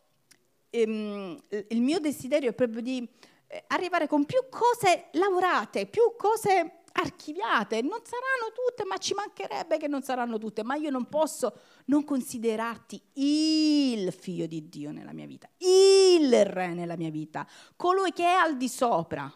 [0.70, 3.08] ehm, il mio desiderio è proprio di
[3.46, 7.80] eh, arrivare con più cose lavorate, più cose archiviate.
[7.80, 12.02] Non saranno tutte, ma ci mancherebbe che non saranno tutte, ma io non posso non
[12.02, 18.24] considerarti il figlio di Dio nella mia vita, il re nella mia vita, colui che
[18.24, 19.32] è al di sopra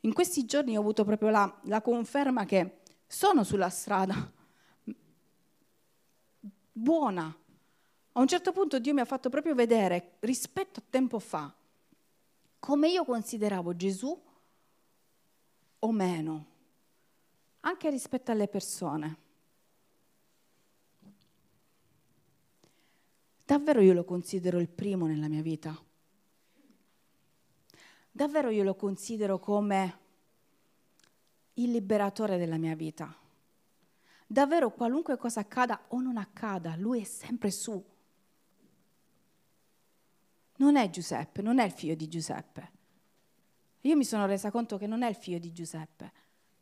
[0.00, 4.32] in questi giorni ho avuto proprio la, la conferma che sono sulla strada
[6.78, 7.36] buona.
[8.12, 11.52] A un certo punto Dio mi ha fatto proprio vedere, rispetto a tempo fa,
[12.58, 14.22] come io consideravo Gesù
[15.80, 16.46] o meno,
[17.60, 19.16] anche rispetto alle persone.
[23.44, 25.87] Davvero io lo considero il primo nella mia vita
[28.18, 29.98] davvero io lo considero come
[31.54, 33.14] il liberatore della mia vita.
[34.26, 37.80] Davvero qualunque cosa accada o non accada, lui è sempre su.
[40.56, 42.72] Non è Giuseppe, non è il figlio di Giuseppe.
[43.82, 46.12] Io mi sono resa conto che non è il figlio di Giuseppe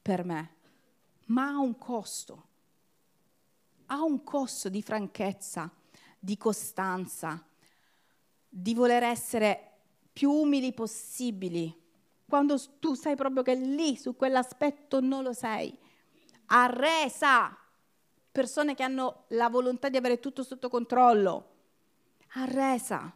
[0.02, 0.56] per me,
[1.28, 2.48] ma ha un costo.
[3.86, 5.72] Ha un costo di franchezza,
[6.18, 7.42] di costanza,
[8.46, 9.65] di voler essere
[10.16, 11.78] più umili possibili,
[12.26, 15.76] quando tu sai proprio che lì, su quell'aspetto, non lo sei.
[16.46, 17.54] Arresa.
[18.32, 21.54] Persone che hanno la volontà di avere tutto sotto controllo.
[22.28, 23.14] Arresa.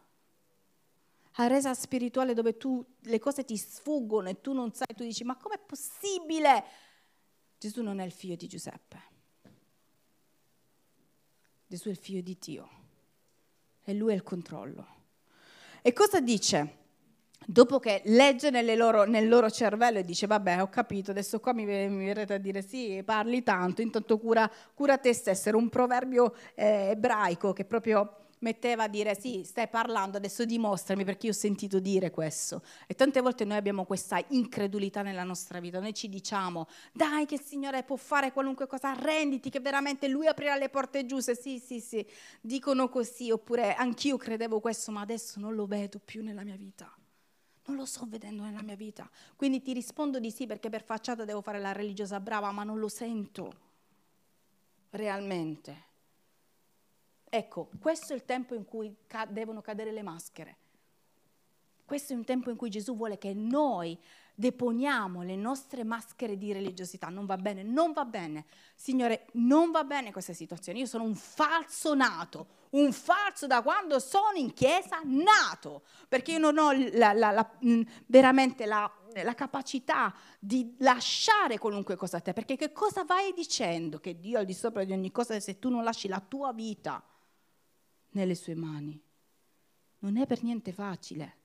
[1.36, 5.36] Arresa spirituale dove tu le cose ti sfuggono e tu non sai, tu dici ma
[5.36, 6.64] com'è possibile?
[7.56, 9.02] Gesù non è il figlio di Giuseppe.
[11.66, 12.68] Gesù è il figlio di Dio.
[13.84, 14.98] E lui è il controllo.
[15.80, 16.76] E cosa dice?
[17.46, 21.64] Dopo che legge loro, nel loro cervello e dice vabbè ho capito, adesso qua mi,
[21.64, 26.34] mi verrete a dire sì, parli tanto, intanto cura, cura te stesso, era un proverbio
[26.54, 31.34] eh, ebraico che proprio metteva a dire sì, stai parlando, adesso dimostrami perché io ho
[31.34, 32.62] sentito dire questo.
[32.86, 37.34] E tante volte noi abbiamo questa incredulità nella nostra vita, noi ci diciamo dai che
[37.34, 41.58] il Signore può fare qualunque cosa, arrenditi che veramente Lui aprirà le porte giuste, sì
[41.58, 42.06] sì sì,
[42.40, 46.90] dicono così, oppure anch'io credevo questo ma adesso non lo vedo più nella mia vita.
[47.70, 49.08] Non lo sto vedendo nella mia vita.
[49.36, 52.80] Quindi ti rispondo di sì perché per facciata devo fare la religiosa brava, ma non
[52.80, 53.52] lo sento
[54.90, 55.84] realmente.
[57.28, 60.56] Ecco, questo è il tempo in cui ca- devono cadere le maschere.
[61.90, 63.98] Questo è un tempo in cui Gesù vuole che noi
[64.32, 67.08] deponiamo le nostre maschere di religiosità.
[67.08, 68.44] Non va bene, non va bene.
[68.76, 70.78] Signore, non va bene questa situazione.
[70.78, 76.38] Io sono un falso nato, un falso da quando sono in chiesa nato, perché io
[76.38, 77.58] non ho la, la, la,
[78.06, 78.88] veramente la,
[79.34, 83.98] capacità di lasciare qualunque cosa a te, perché che cosa vai dicendo?
[83.98, 86.52] Che Dio è al di sopra di ogni cosa se tu non lasci la tua
[86.52, 87.04] vita
[88.10, 89.02] nelle sue mani.
[89.98, 91.38] Non è per niente facile.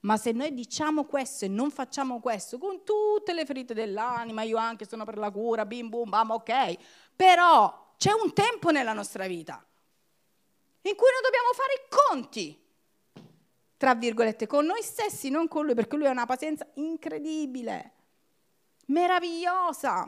[0.00, 4.56] Ma se noi diciamo questo e non facciamo questo, con tutte le ferite dell'anima, io
[4.56, 6.76] anche sono per la cura, bim bum bam, ok,
[7.16, 9.62] però c'è un tempo nella nostra vita
[10.82, 12.66] in cui noi dobbiamo fare i conti,
[13.76, 17.92] tra virgolette, con noi stessi, non con lui, perché lui ha una pazienza incredibile,
[18.86, 20.06] meravigliosa.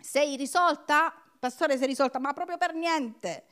[0.00, 1.14] Sei risolta?
[1.38, 3.44] Pastore, sei risolta, ma proprio per niente.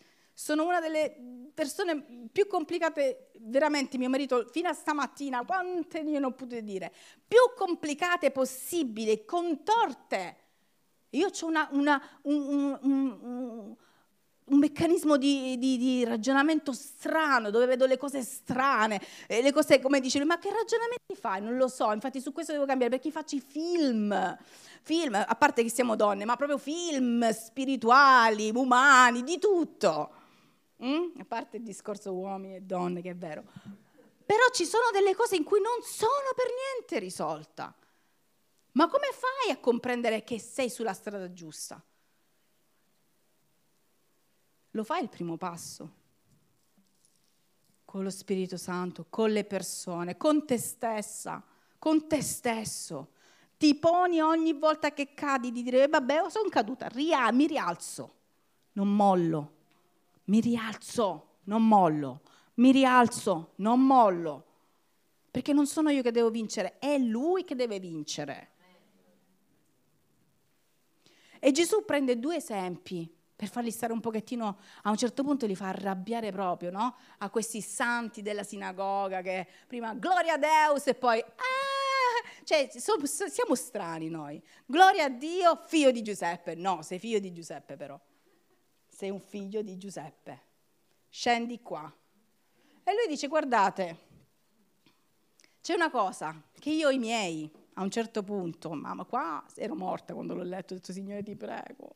[0.42, 1.14] Sono una delle
[1.53, 6.90] persone più complicate, veramente mio marito, fino a stamattina, quante ne ho potute dire,
[7.29, 10.37] più complicate possibili, contorte.
[11.11, 13.76] Io ho una, una, un, un, un,
[14.44, 18.98] un, meccanismo di, di, di, ragionamento strano, dove vedo le cose strane,
[19.29, 21.42] le cose come dice lui, ma che ragionamenti fai?
[21.42, 24.38] Non lo so, infatti su questo devo cambiare, perché faccio i film,
[24.81, 30.19] film, a parte che siamo donne, ma proprio film spirituali, umani, di tutto.
[30.85, 31.21] Mm?
[31.21, 33.45] A parte il discorso uomini e donne, che è vero.
[34.25, 37.75] Però ci sono delle cose in cui non sono per niente risolta.
[38.73, 41.83] Ma come fai a comprendere che sei sulla strada giusta?
[44.71, 45.99] Lo fai il primo passo.
[47.85, 51.43] Con lo Spirito Santo, con le persone, con te stessa,
[51.77, 53.14] con te stesso.
[53.59, 58.14] Ti poni ogni volta che cadi di dire, vabbè, sono caduta, ria- mi rialzo,
[58.73, 59.59] non mollo
[60.31, 62.23] mi rialzo, non mollo,
[62.55, 64.47] mi rialzo, non mollo,
[65.31, 68.49] perché non sono io che devo vincere, è lui che deve vincere.
[71.40, 75.57] E Gesù prende due esempi per farli stare un pochettino, a un certo punto li
[75.57, 76.97] fa arrabbiare proprio, no?
[77.19, 82.45] A questi santi della sinagoga che prima gloria a Deus e poi ah!
[82.45, 84.43] Cioè, siamo strani noi.
[84.66, 86.55] Gloria a Dio, figlio di Giuseppe.
[86.55, 87.99] No, sei figlio di Giuseppe però
[89.01, 90.43] sei un figlio di Giuseppe,
[91.09, 91.91] scendi qua.
[92.85, 93.99] E lui dice, guardate,
[95.63, 100.13] c'è una cosa che io i miei, a un certo punto, mamma qua ero morta
[100.13, 101.95] quando l'ho letto, ho detto, Signore ti prego,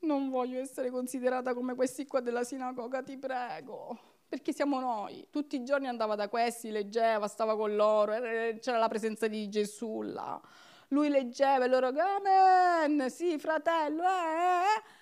[0.00, 3.98] non voglio essere considerata come questi qua della sinagoga, ti prego.
[4.26, 5.26] Perché siamo noi.
[5.30, 8.12] Tutti i giorni andava da questi, leggeva, stava con loro,
[8.60, 10.40] c'era la presenza di Gesù là.
[10.88, 14.62] Lui leggeva e loro, amen, sì fratello, eh, eh.
[14.62, 14.97] eh".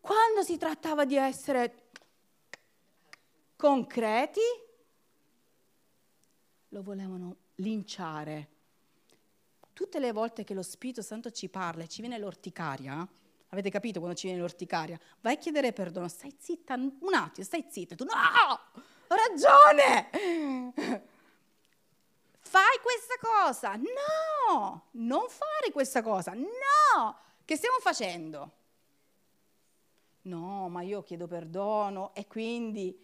[0.00, 1.88] Quando si trattava di essere
[3.56, 4.40] concreti,
[6.68, 8.48] lo volevano linciare.
[9.72, 13.06] Tutte le volte che lo Spirito Santo ci parla e ci viene l'orticaria,
[13.48, 14.98] avete capito quando ci viene l'orticaria?
[15.20, 20.10] Vai a chiedere perdono, stai zitta un attimo, stai zitta, tu no, ho ragione!
[22.42, 28.58] Fai questa cosa, no, non fare questa cosa, no, che stiamo facendo?
[30.22, 32.94] No, ma io chiedo perdono e quindi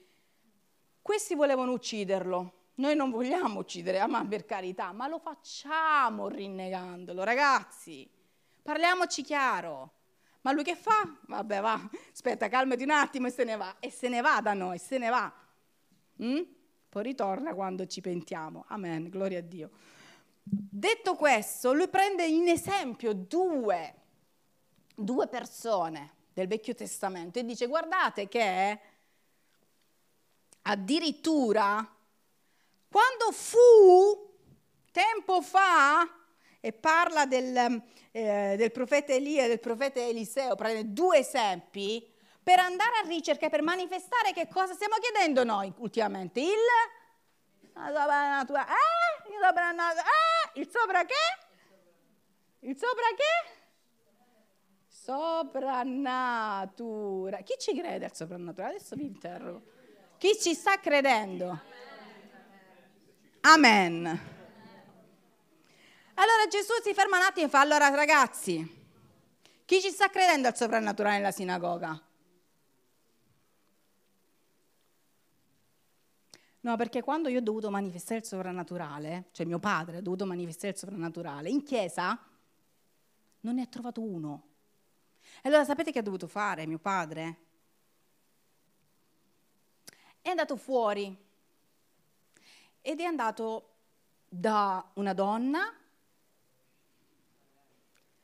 [1.01, 2.53] questi volevano ucciderlo.
[2.75, 8.09] Noi non vogliamo uccidere, ma per carità, ma lo facciamo rinnegandolo, ragazzi.
[8.61, 9.93] Parliamoci chiaro.
[10.43, 11.17] Ma lui che fa?
[11.23, 13.77] Vabbè, va, aspetta, calmati un attimo e se ne va.
[13.81, 15.33] E se ne va da noi, se ne va.
[16.23, 16.43] Mm?
[16.89, 18.65] Poi ritorna quando ci pentiamo.
[18.69, 19.71] Amen, gloria a Dio.
[20.43, 23.95] Detto questo, lui prende in esempio due,
[24.95, 28.79] due persone del Vecchio Testamento e dice guardate che
[30.61, 31.77] addirittura
[32.91, 34.35] quando fu
[34.93, 36.07] tempo fa
[36.61, 42.07] e parla del, eh, del profeta Elia e del profeta Eliseo, prende due esempi
[42.43, 46.41] per andare a ricerca, per manifestare che cosa stiamo chiedendo noi ultimamente?
[46.41, 46.49] Il.
[46.51, 47.81] Eh?
[50.55, 50.61] Eh?
[50.61, 51.15] Il sopra che?
[52.61, 53.56] Il sopra che?
[55.07, 57.39] Soprannatura.
[57.43, 58.75] Chi ci crede al soprannaturale?
[58.75, 59.63] Adesso vi interrogo.
[60.19, 61.61] Chi ci sta credendo?
[63.43, 64.05] Amen.
[66.15, 68.69] Allora Gesù si ferma un attimo e fa, allora ragazzi,
[69.65, 72.03] chi ci sta credendo al soprannaturale nella sinagoga?
[76.63, 80.73] No, perché quando io ho dovuto manifestare il soprannaturale, cioè mio padre ha dovuto manifestare
[80.73, 82.21] il soprannaturale, in chiesa
[83.43, 84.55] non ne ha trovato uno.
[85.43, 87.37] E allora sapete che ha dovuto fare mio padre?
[90.21, 91.17] È andato fuori
[92.81, 93.75] ed è andato
[94.29, 95.73] da una donna,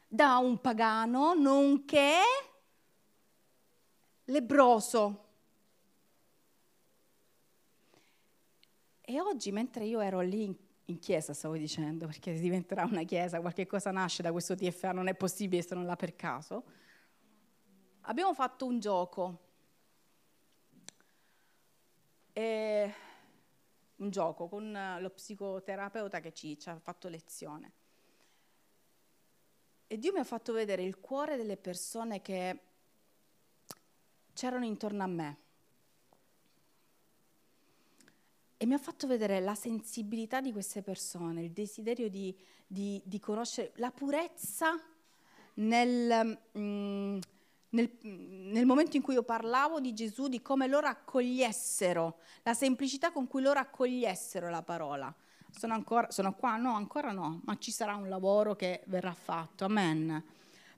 [0.09, 2.21] da un pagano, nonché
[4.25, 5.25] lebroso.
[9.01, 10.57] E oggi, mentre io ero lì
[10.87, 15.09] in, chiesa, stavo dicendo, perché diventerà una chiesa, qualche cosa nasce da questo TFA, non
[15.09, 16.65] è possibile se non là per caso,
[18.03, 19.51] abbiamo fatto un gioco.
[22.33, 22.95] E
[23.97, 27.73] un gioco con lo psicoterapeuta che ci, ci ha fatto lezione.
[29.87, 32.59] E Dio mi ha fatto vedere il cuore delle persone che
[34.33, 35.37] c'erano intorno a me.
[38.57, 42.35] E mi ha fatto vedere la sensibilità di queste persone, il desiderio di,
[42.67, 44.81] di, di conoscere la purezza
[45.55, 47.19] nel, mm,
[47.73, 53.13] nel, nel, momento in cui io parlavo di Gesù, di come loro accogliessero, la semplicità
[53.13, 55.15] con cui loro accogliessero la parola.
[55.51, 56.57] Sono, ancora, sono qua?
[56.57, 60.23] No, ancora no, ma ci sarà un lavoro che verrà fatto, amen.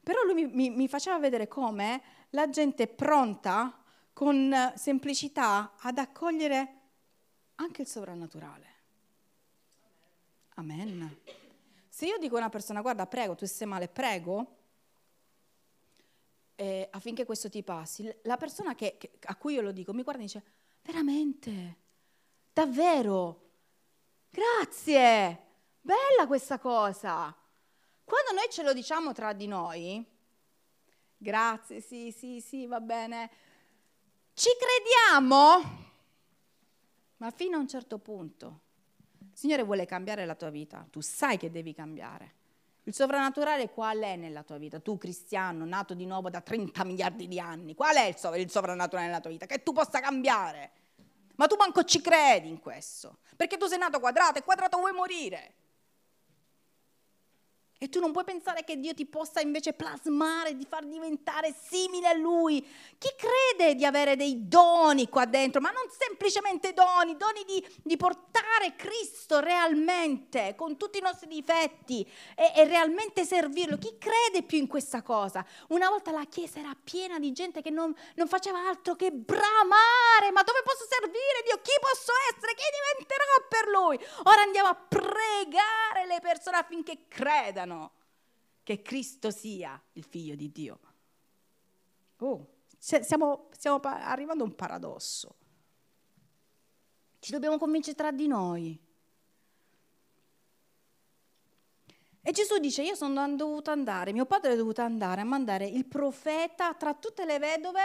[0.03, 3.79] Però lui mi, mi, mi faceva vedere come la gente è pronta
[4.13, 6.81] con semplicità ad accogliere
[7.57, 8.73] anche il sovrannaturale.
[10.55, 11.19] Amen.
[11.89, 14.64] Se io dico a una persona, guarda, prego, tu stai male, prego,
[16.57, 20.03] eh, affinché questo ti passi, la persona che, che, a cui io lo dico mi
[20.03, 20.43] guarda e dice,
[20.83, 21.77] veramente,
[22.53, 23.51] davvero,
[24.31, 25.47] grazie,
[25.81, 27.35] bella questa cosa.
[28.05, 30.05] Quando noi ce lo diciamo tra di noi,
[31.17, 33.31] grazie, sì, sì, sì, va bene,
[34.35, 35.83] ci crediamo
[37.25, 38.61] ma fino a un certo punto.
[39.19, 42.35] Il Signore vuole cambiare la tua vita, tu sai che devi cambiare.
[42.87, 44.79] Il sovrannaturale qual è nella tua vita?
[44.79, 49.21] Tu cristiano, nato di nuovo da 30 miliardi di anni, qual è il, sovrannaturale nella
[49.21, 49.47] tua vita?
[49.47, 50.71] Che tu possa cambiare.
[51.37, 54.93] Ma tu manco ci credi in questo, perché tu sei nato quadrato e quadrato vuoi
[54.93, 55.55] morire.
[57.85, 62.09] E tu non puoi pensare che Dio ti possa invece plasmare, di far diventare simile
[62.09, 62.67] a Lui.
[62.97, 67.99] Chi crede di avere dei doni qua dentro, ma non semplicemente doni, doni di, di
[67.99, 73.77] portare Cristo realmente, con tutti i nostri difetti, e, e realmente servirlo?
[73.77, 75.45] Chi crede più in questa cosa?
[75.69, 80.31] Una volta la Chiesa era piena di gente che non, non faceva altro che bramare,
[80.33, 81.61] ma dove posso servire Dio?
[81.61, 82.55] Chi posso essere?
[82.55, 82.65] Chi
[82.97, 83.99] diventerò per Lui?
[84.23, 87.74] Ora andiamo a pregare le persone affinché credano
[88.63, 90.81] che Cristo sia il figlio di Dio.
[92.19, 95.37] Oh, stiamo, stiamo arrivando a un paradosso.
[97.19, 98.79] Ci dobbiamo convincere tra di noi.
[102.27, 105.85] E Gesù dice, io sono dovuto andare, mio padre è dovuto andare a mandare il
[105.85, 107.81] profeta tra tutte le vedove,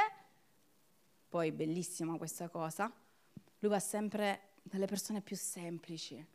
[1.28, 2.90] poi bellissima questa cosa,
[3.60, 6.26] lui va sempre dalle persone più semplici,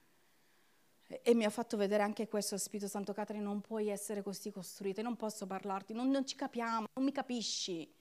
[1.06, 5.02] e mi ha fatto vedere anche questo Spirito Santo, Catri, non puoi essere così costruita,
[5.02, 7.92] non posso parlarti, non, non ci capiamo, non mi capisci.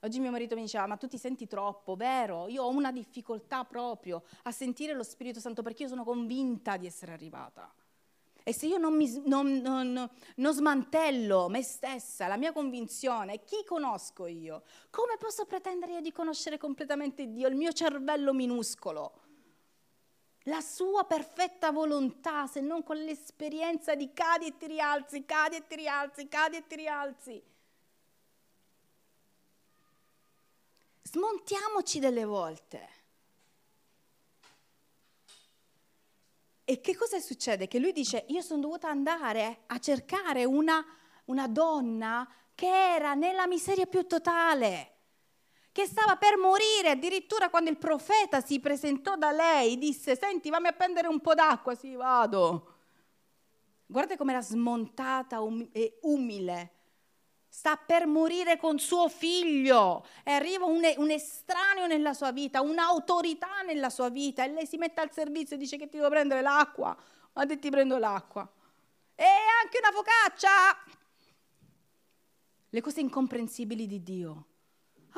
[0.00, 2.48] Oggi mio marito mi diceva, ma tu ti senti troppo, vero?
[2.48, 6.86] Io ho una difficoltà proprio a sentire lo Spirito Santo perché io sono convinta di
[6.86, 7.72] essere arrivata.
[8.48, 13.64] E se io non, mi, non, non, non, smantello me stessa, la mia convinzione, chi
[13.64, 14.62] conosco io?
[14.90, 19.25] Come posso pretendere io di conoscere completamente Dio, il mio cervello minuscolo?
[20.46, 25.66] La sua perfetta volontà, se non con l'esperienza di cadi e ti rialzi, cadi e
[25.66, 27.42] ti rialzi, cadi e ti rialzi.
[31.02, 32.88] Smontiamoci delle volte.
[36.64, 37.68] E che cosa succede?
[37.68, 40.84] Che lui dice, io sono dovuta andare a cercare una,
[41.26, 44.95] una donna che era nella miseria più totale,
[45.76, 50.68] che stava per morire, addirittura quando il profeta si presentò da lei, disse, senti, fammi
[50.68, 52.76] a prendere un po' d'acqua, sì, vado.
[53.84, 55.38] Guarda come era smontata
[55.72, 56.70] e umile.
[57.46, 63.60] Sta per morire con suo figlio e arriva un, un, estraneo nella sua vita, un'autorità
[63.60, 66.40] nella sua vita e lei si mette al servizio e dice che ti devo prendere
[66.40, 66.96] l'acqua.
[67.34, 68.50] Ma te ti prendo l'acqua.
[69.14, 69.26] E
[69.62, 70.48] anche una focaccia.
[72.70, 74.46] Le cose incomprensibili di Dio.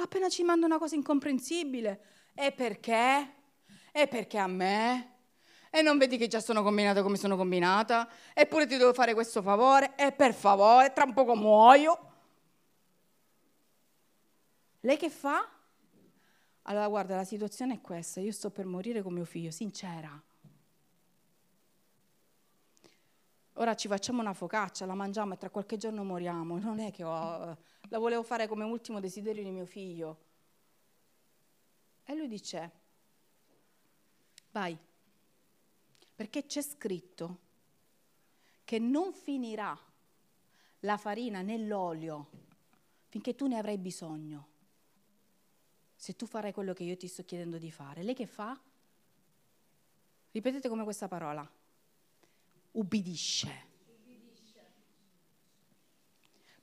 [0.00, 2.00] Appena ci manda una cosa incomprensibile.
[2.34, 3.34] E perché?
[3.90, 5.14] E perché a me?
[5.70, 8.08] E non vedi che già sono combinata come sono combinata?
[8.32, 9.96] Eppure ti devo fare questo favore?
[9.96, 12.06] E per favore, tra un poco muoio.
[14.80, 15.46] Lei che fa?
[16.62, 20.22] Allora guarda, la situazione è questa, io sto per morire con mio figlio, sincera.
[23.60, 26.58] Ora ci facciamo una focaccia, la mangiamo e tra qualche giorno moriamo.
[26.62, 27.56] Non è che ho,
[27.88, 30.26] la volevo fare come ultimo desiderio di mio figlio.
[32.04, 32.70] E lui dice,
[34.52, 34.78] vai,
[36.14, 37.46] perché c'è scritto
[38.64, 39.76] che non finirà
[40.80, 42.30] la farina nell'olio
[43.08, 44.46] finché tu ne avrai bisogno.
[45.96, 48.58] Se tu farai quello che io ti sto chiedendo di fare, lei che fa?
[50.30, 51.57] Ripetete come questa parola.
[52.72, 53.66] Ubbidisce.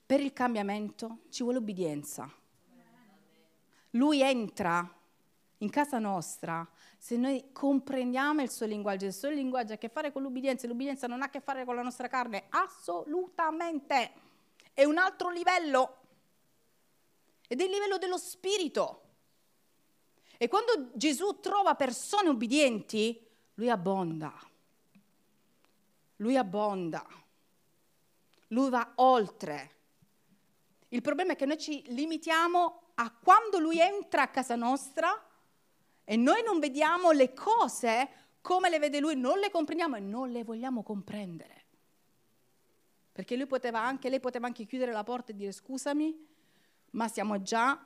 [0.04, 2.32] Per il cambiamento ci vuole obbedienza.
[3.90, 4.88] Lui entra
[5.58, 9.88] in casa nostra se noi comprendiamo il suo linguaggio, il suo linguaggio ha a che
[9.88, 14.12] fare con l'ubbidienza, l'ubbidienza non ha a che fare con la nostra carne, assolutamente.
[14.72, 15.96] È un altro livello.
[17.46, 19.02] Ed è il livello dello spirito.
[20.36, 24.34] E quando Gesù trova persone ubbidienti, lui abbonda.
[26.16, 27.04] Lui abbonda.
[28.48, 29.70] Lui va oltre.
[30.88, 35.10] Il problema è che noi ci limitiamo a quando lui entra a casa nostra
[36.04, 38.08] e noi non vediamo le cose
[38.40, 41.64] come le vede lui, non le comprendiamo e non le vogliamo comprendere.
[43.10, 46.26] Perché lui poteva anche, lei poteva anche chiudere la porta e dire scusami,
[46.90, 47.84] ma siamo già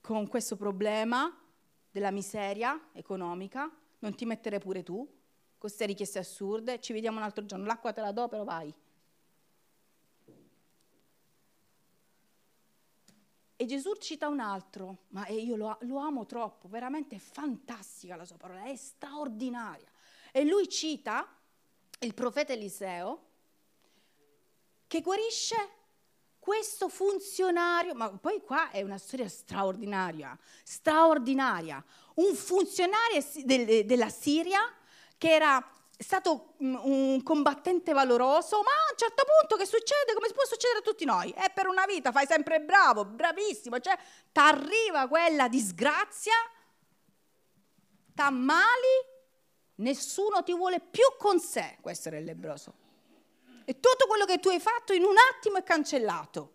[0.00, 1.36] con questo problema
[1.90, 3.68] della miseria economica,
[3.98, 5.06] non ti mettere pure tu,
[5.56, 8.72] con queste richieste assurde, ci vediamo un altro giorno, l'acqua te la do, però vai.
[13.58, 18.26] E Gesù cita un altro, ma io lo, lo amo troppo, veramente è fantastica la
[18.26, 19.90] sua parola, è straordinaria.
[20.30, 21.26] E lui cita
[22.00, 23.24] il profeta Eliseo
[24.86, 25.56] che guarisce
[26.38, 31.82] questo funzionario, ma poi qua è una storia straordinaria, straordinaria.
[32.16, 33.24] Un funzionario
[33.84, 34.60] della Siria
[35.18, 35.64] che era
[35.98, 40.12] stato un combattente valoroso, ma a un certo punto che succede?
[40.12, 41.30] Come può succedere a tutti noi?
[41.30, 43.96] È per una vita, fai sempre bravo, bravissimo, cioè
[44.30, 46.34] ti arriva quella disgrazia,
[48.14, 49.14] t'ammali,
[49.76, 52.84] nessuno ti vuole più con sé, questo era il lebroso.
[53.64, 56.54] E tutto quello che tu hai fatto in un attimo è cancellato.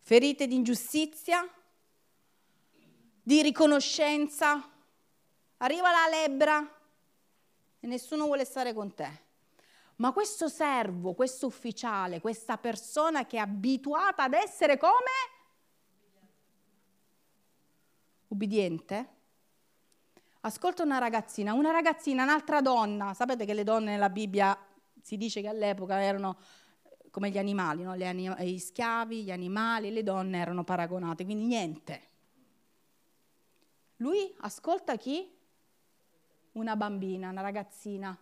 [0.00, 1.48] Ferite di ingiustizia,
[3.22, 4.68] di riconoscenza,
[5.62, 6.74] arriva la lebbra,
[7.80, 9.28] e nessuno vuole stare con te.
[9.96, 14.92] Ma questo servo, questo ufficiale, questa persona che è abituata ad essere come?
[18.28, 19.08] Ubbidiente?
[20.40, 23.12] Ascolta una ragazzina, una ragazzina, un'altra donna.
[23.12, 24.58] Sapete che le donne nella Bibbia
[25.02, 26.38] si dice che all'epoca erano
[27.10, 27.90] come gli animali, no?
[27.90, 32.08] anim- gli schiavi, gli animali, le donne erano paragonate, quindi niente.
[33.96, 35.38] Lui ascolta chi?
[36.52, 38.16] Una bambina, una ragazzina.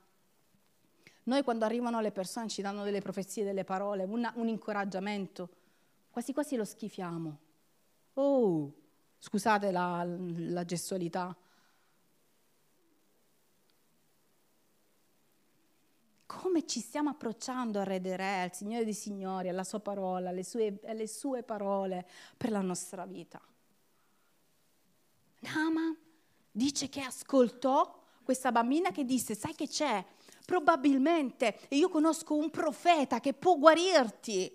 [1.24, 5.48] Noi quando arrivano le persone ci danno delle profezie, delle parole, una, un incoraggiamento,
[6.10, 7.38] quasi quasi lo schifiamo.
[8.14, 8.72] Oh,
[9.18, 11.36] scusate la, la gestualità.
[16.24, 20.30] Come ci stiamo approcciando al Re dei Re, al Signore dei Signori, alla Sua parola,
[20.30, 22.06] alle sue, alle sue parole
[22.36, 23.40] per la nostra vita?
[25.40, 25.96] Nama
[26.50, 27.98] dice che ascoltò
[28.28, 30.04] questa bambina che disse, sai che c'è?
[30.44, 34.52] Probabilmente, e io conosco un profeta che può guarirti.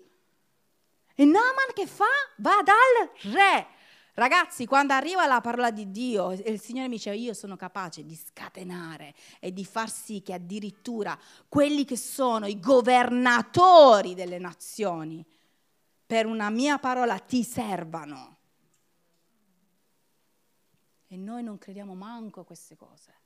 [1.12, 2.04] E Naaman che fa?
[2.36, 3.66] Va dal re.
[4.12, 8.14] Ragazzi, quando arriva la parola di Dio, il Signore mi dice, io sono capace di
[8.14, 11.18] scatenare e di far sì che addirittura
[11.48, 15.26] quelli che sono i governatori delle nazioni,
[16.06, 18.36] per una mia parola ti servano.
[21.08, 23.22] E noi non crediamo manco a queste cose.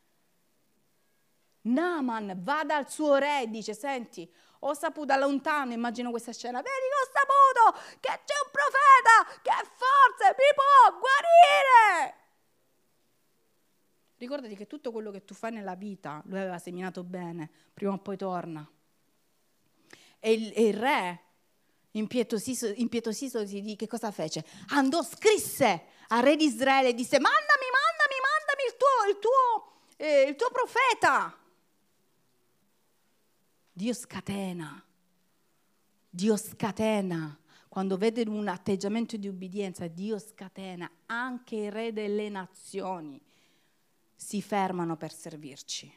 [1.73, 6.61] Naaman va dal suo re e dice, senti, ho saputo da lontano, immagino questa scena,
[6.61, 12.17] vedi che ho saputo che c'è un profeta che forse mi può guarire.
[14.17, 17.99] Ricordati che tutto quello che tu fai nella vita, lui aveva seminato bene, prima o
[17.99, 18.69] poi torna.
[20.19, 21.23] E il, e il re,
[21.93, 24.45] impietosito, impietositosi di che cosa fece?
[24.71, 29.83] Andò, scrisse al re di Israele e disse, mandami, mandami, mandami il tuo, il tuo,
[29.97, 31.38] eh, il tuo profeta.
[33.79, 34.83] Dio scatena,
[36.11, 37.39] Dio scatena.
[37.69, 43.23] Quando vede un atteggiamento di ubbidienza, Dio scatena anche i re delle nazioni
[44.17, 45.97] si fermano per servirci.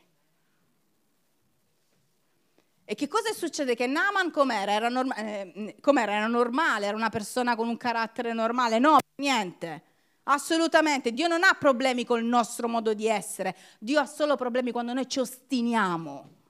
[2.85, 3.73] E che cosa succede?
[3.73, 4.73] Che Naaman com'era?
[4.73, 6.11] Era, norma- eh, com'era?
[6.11, 8.77] era normale, era una persona con un carattere normale?
[8.77, 9.81] No, niente.
[10.25, 11.13] Assolutamente.
[11.13, 13.57] Dio non ha problemi col nostro modo di essere.
[13.79, 16.40] Dio ha solo problemi quando noi ci ostiniamo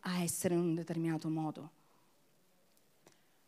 [0.00, 1.70] a essere in un determinato modo.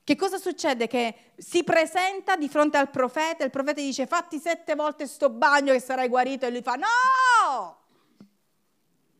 [0.05, 0.89] Che cosa succede?
[0.89, 5.73] Che si presenta di fronte al profeta, il profeta dice fatti sette volte sto bagno
[5.73, 7.81] che sarai guarito e lui fa no!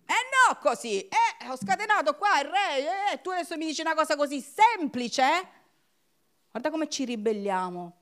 [0.05, 3.81] E eh no così, eh, ho scatenato qua il re, eh, tu adesso mi dici
[3.81, 5.25] una cosa così semplice?
[6.51, 7.97] Guarda come ci ribelliamo.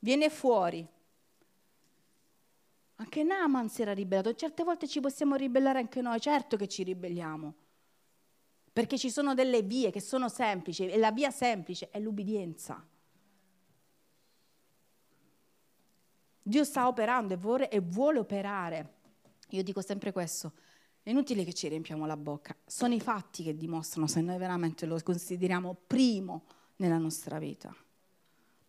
[0.00, 0.86] Viene fuori.
[2.96, 6.82] Anche Naaman si era ribellato, certe volte ci possiamo ribellare anche noi, certo che ci
[6.82, 7.54] ribelliamo
[8.72, 12.84] perché ci sono delle vie che sono semplici e la via semplice è l'ubbidienza.
[16.42, 18.94] Dio sta operando e vuole, e vuole operare.
[19.50, 20.52] Io dico sempre questo,
[21.02, 24.86] è inutile che ci riempiamo la bocca, sono i fatti che dimostrano se noi veramente
[24.86, 26.44] lo consideriamo primo
[26.76, 27.74] nella nostra vita,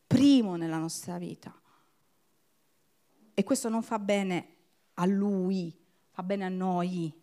[0.08, 1.54] primo nella nostra vita.
[3.34, 4.56] E questo non fa bene
[4.96, 5.76] a lui,
[6.10, 7.14] fa bene a noi,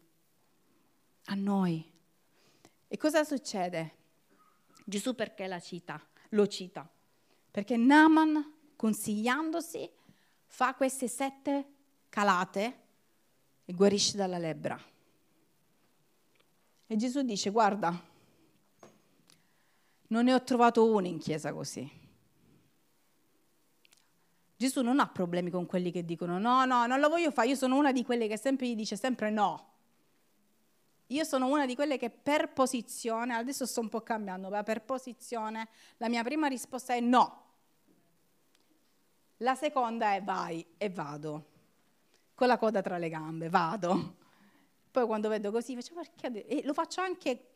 [1.27, 1.97] a noi.
[2.89, 3.97] E cosa succede?
[4.85, 6.03] Gesù perché la cita?
[6.31, 6.89] Lo cita.
[7.51, 9.91] Perché Naaman, consigliandosi,
[10.47, 11.67] fa queste sette
[12.09, 12.79] calate
[13.67, 14.81] e guarisce dalla lebbra.
[16.87, 17.95] E Gesù dice, guarda,
[20.09, 21.97] non ne ho trovato uno in chiesa così.
[24.57, 27.55] Gesù non ha problemi con quelli che dicono no, no, non lo voglio fare, io
[27.55, 29.77] sono una di quelle che sempre gli dice sempre no.
[31.09, 34.83] Io sono una di quelle che per posizione, adesso sto un po' cambiando, ma per
[34.83, 37.45] posizione la mia prima risposta è no.
[39.39, 41.47] La seconda è vai e vado,
[42.35, 44.17] con la coda tra le gambe, vado.
[44.91, 46.47] Poi quando vedo così faccio perché?
[46.47, 47.51] E lo faccio anche,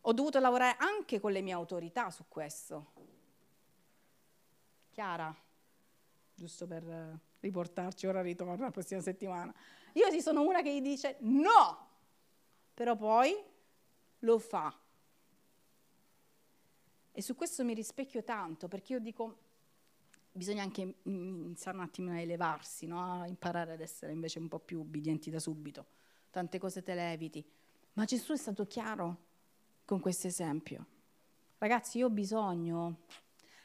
[0.00, 2.92] ho dovuto lavorare anche con le mie autorità su questo.
[4.90, 5.34] Chiara,
[6.34, 9.54] giusto per riportarci, ora ritorno la prossima settimana.
[9.94, 11.87] Io sì sono una che gli dice no,
[12.78, 13.34] però poi
[14.20, 14.72] lo fa.
[17.10, 19.38] E su questo mi rispecchio tanto, perché io dico,
[20.30, 23.22] bisogna anche iniziare un attimo a elevarsi, no?
[23.22, 25.86] a imparare ad essere invece un po' più ubbidienti da subito.
[26.30, 27.44] Tante cose te le eviti.
[27.94, 29.24] Ma Gesù è stato chiaro
[29.84, 30.86] con questo esempio.
[31.58, 32.98] Ragazzi, io ho bisogno,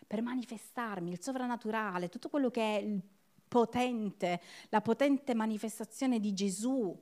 [0.08, 3.00] per manifestarmi, il sovrannaturale, tutto quello che è il
[3.48, 7.00] potente, la potente manifestazione di Gesù,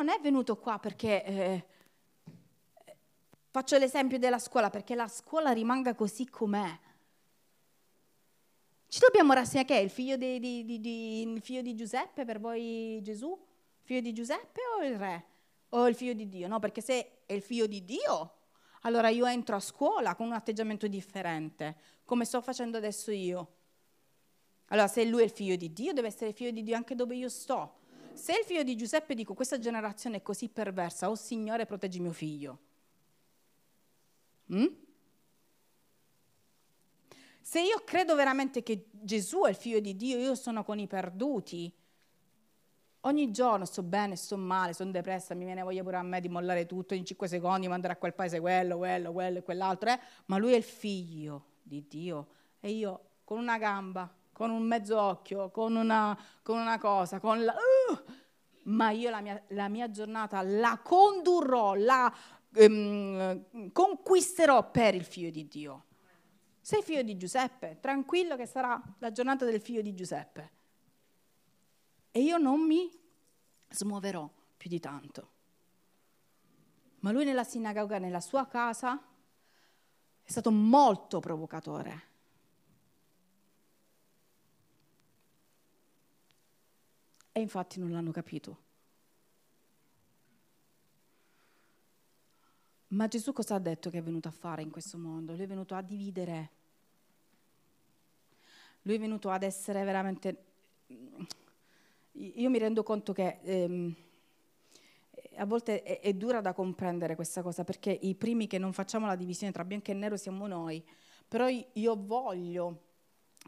[0.00, 1.64] non è venuto qua perché, eh,
[3.50, 6.78] faccio l'esempio della scuola, perché la scuola rimanga così com'è.
[8.88, 13.38] Ci dobbiamo rassegnare il figlio di, di, di, il figlio di Giuseppe per voi Gesù?
[13.82, 15.24] Figlio di Giuseppe o il re?
[15.70, 16.48] O il figlio di Dio?
[16.48, 18.34] No, perché se è il figlio di Dio,
[18.82, 23.54] allora io entro a scuola con un atteggiamento differente, come sto facendo adesso io.
[24.68, 27.14] Allora, se lui è il figlio di Dio, deve essere figlio di Dio anche dove
[27.14, 27.79] io sto.
[28.12, 32.12] Se il figlio di Giuseppe dico questa generazione è così perversa, oh Signore proteggi mio
[32.12, 32.58] figlio.
[34.52, 34.66] Mm?
[37.40, 40.86] Se io credo veramente che Gesù è il figlio di Dio, io sono con i
[40.86, 41.72] perduti.
[43.04, 46.28] Ogni giorno sto bene, sto male, sono depressa, mi viene voglia pure a me di
[46.28, 49.98] mollare tutto in 5 secondi, mandare a quel paese quello, quello, quello e quell'altro, eh?
[50.26, 52.28] ma lui è il figlio di Dio
[52.60, 57.44] e io con una gamba con un mezzo occhio, con una, con una cosa, con
[57.44, 57.52] la...
[57.52, 58.12] Uh,
[58.70, 62.10] ma io la mia, la mia, giornata la condurrò, la
[62.54, 65.84] um, conquisterò per il figlio di Dio.
[66.58, 70.52] Sei figlio di Giuseppe, tranquillo che sarà la giornata del figlio di Giuseppe.
[72.10, 72.90] E io non mi
[73.68, 74.26] smuoverò
[74.56, 75.30] più di tanto.
[77.00, 78.98] Ma lui nella sinagoga, nella sua casa,
[80.22, 82.08] è stato molto provocatore.
[87.32, 88.68] E infatti non l'hanno capito.
[92.88, 95.32] Ma Gesù cosa ha detto che è venuto a fare in questo mondo?
[95.32, 96.50] Lui è venuto a dividere.
[98.82, 100.44] Lui è venuto ad essere veramente...
[102.12, 103.94] Io mi rendo conto che ehm,
[105.36, 109.06] a volte è, è, dura da comprendere questa cosa, perché i primi che non facciamo
[109.06, 110.84] la divisione tra bianco e nero siamo noi.
[111.28, 112.82] Però io voglio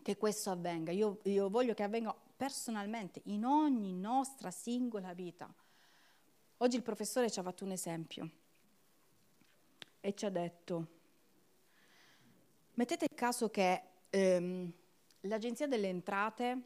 [0.02, 5.48] che questo avvenga, io, io voglio che avvenga personalmente in ogni nostra singola vita.
[6.56, 8.28] Oggi il professore ci ha fatto un esempio
[10.00, 10.86] e ci ha detto,
[12.74, 14.72] mettete il caso che ehm,
[15.20, 16.62] l'Agenzia delle Entrate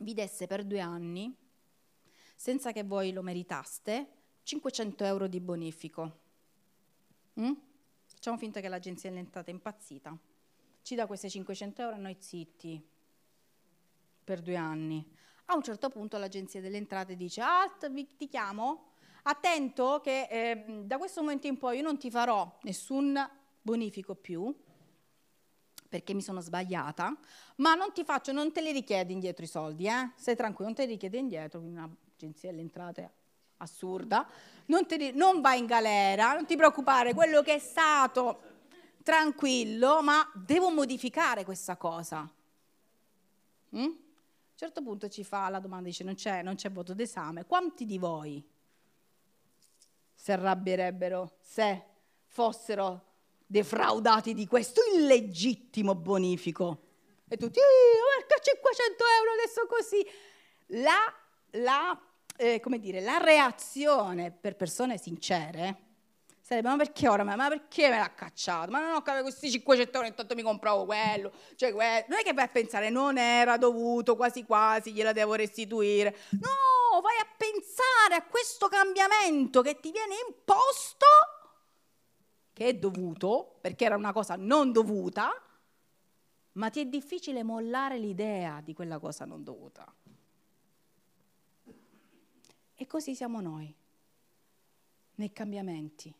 [0.00, 1.34] vi desse per due anni,
[2.36, 4.08] senza che voi lo meritaste,
[4.42, 6.18] 500 euro di bonifico.
[7.40, 7.52] Mm?
[8.04, 10.14] Facciamo finta che l'Agenzia delle Entrate è impazzita.
[10.82, 12.90] Ci dà questi 500 euro a noi zitti
[14.22, 15.04] per due anni.
[15.46, 18.92] A un certo punto l'Agenzia delle Entrate dice, alt, ti chiamo,
[19.24, 23.18] attento che eh, da questo momento in poi io non ti farò nessun
[23.60, 24.54] bonifico più,
[25.88, 27.14] perché mi sono sbagliata,
[27.56, 30.12] ma non ti faccio, non te li richiedi indietro i soldi, eh?
[30.16, 33.12] Stai tranquillo, non te li richiedi indietro, quindi un'agenzia delle entrate
[33.58, 34.26] assurda,
[34.66, 38.40] non, te, non vai in galera, non ti preoccupare, quello che è stato,
[39.02, 42.28] tranquillo, ma devo modificare questa cosa.
[43.76, 43.90] Mm?
[44.62, 47.84] Un certo punto ci fa la domanda, dice non c'è, non c'è voto d'esame, quanti
[47.84, 48.40] di voi
[50.14, 51.82] si arrabbierebbero se
[52.28, 56.80] fossero defraudati di questo illegittimo bonifico.
[57.26, 57.58] E tutti,
[58.18, 60.06] perché 500 euro adesso così?
[60.80, 61.12] La,
[61.60, 62.00] la,
[62.36, 65.91] eh, dire, la reazione per persone sincere
[66.52, 67.24] sarebbe, ma perché ora?
[67.24, 68.70] Ma perché me l'ha cacciato?
[68.70, 71.32] Ma non ho capito questi 500 euro, intanto mi compravo quello.
[71.56, 72.04] Cioè, quello.
[72.08, 76.16] Non è che vai a pensare, non era dovuto, quasi quasi, gliela devo restituire.
[76.30, 81.06] No, vai a pensare a questo cambiamento che ti viene imposto
[82.52, 85.30] che è dovuto, perché era una cosa non dovuta,
[86.52, 89.90] ma ti è difficile mollare l'idea di quella cosa non dovuta.
[92.74, 93.74] E così siamo noi,
[95.14, 96.14] nei cambiamenti.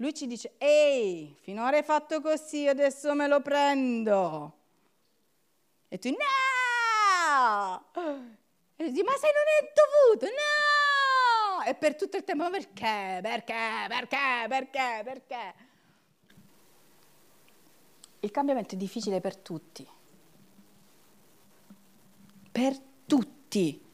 [0.00, 4.54] Lui ci dice, ehi, finora hai fatto così, adesso me lo prendo.
[5.88, 6.16] E tu, no!
[8.76, 11.62] E tu dici, ma se non è dovuto, no!
[11.66, 13.18] e per tutto il tempo, ma perché?
[13.20, 13.86] Perché?
[13.88, 14.46] Perché?
[14.48, 15.00] Perché?
[15.04, 15.54] Perché?
[18.20, 19.86] Il cambiamento è difficile per tutti.
[22.50, 23.84] Per tutti.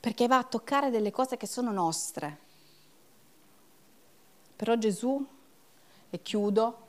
[0.00, 2.43] Perché va a toccare delle cose che sono nostre.
[4.56, 5.24] Però Gesù,
[6.10, 6.86] e chiudo,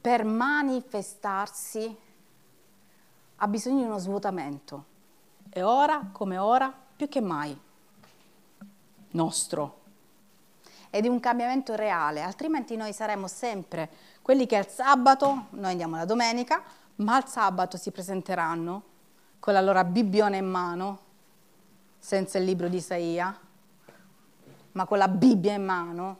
[0.00, 1.96] per manifestarsi
[3.36, 4.84] ha bisogno di uno svuotamento.
[5.50, 7.58] E ora come ora più che mai
[9.10, 9.82] nostro.
[10.90, 13.90] Ed di un cambiamento reale, altrimenti noi saremo sempre
[14.22, 16.62] quelli che al sabato, noi andiamo la domenica,
[16.96, 18.82] ma al sabato si presenteranno
[19.40, 20.98] con la loro Biblione in mano,
[21.98, 23.36] senza il libro di Isaia,
[24.74, 26.18] ma con la Bibbia in mano,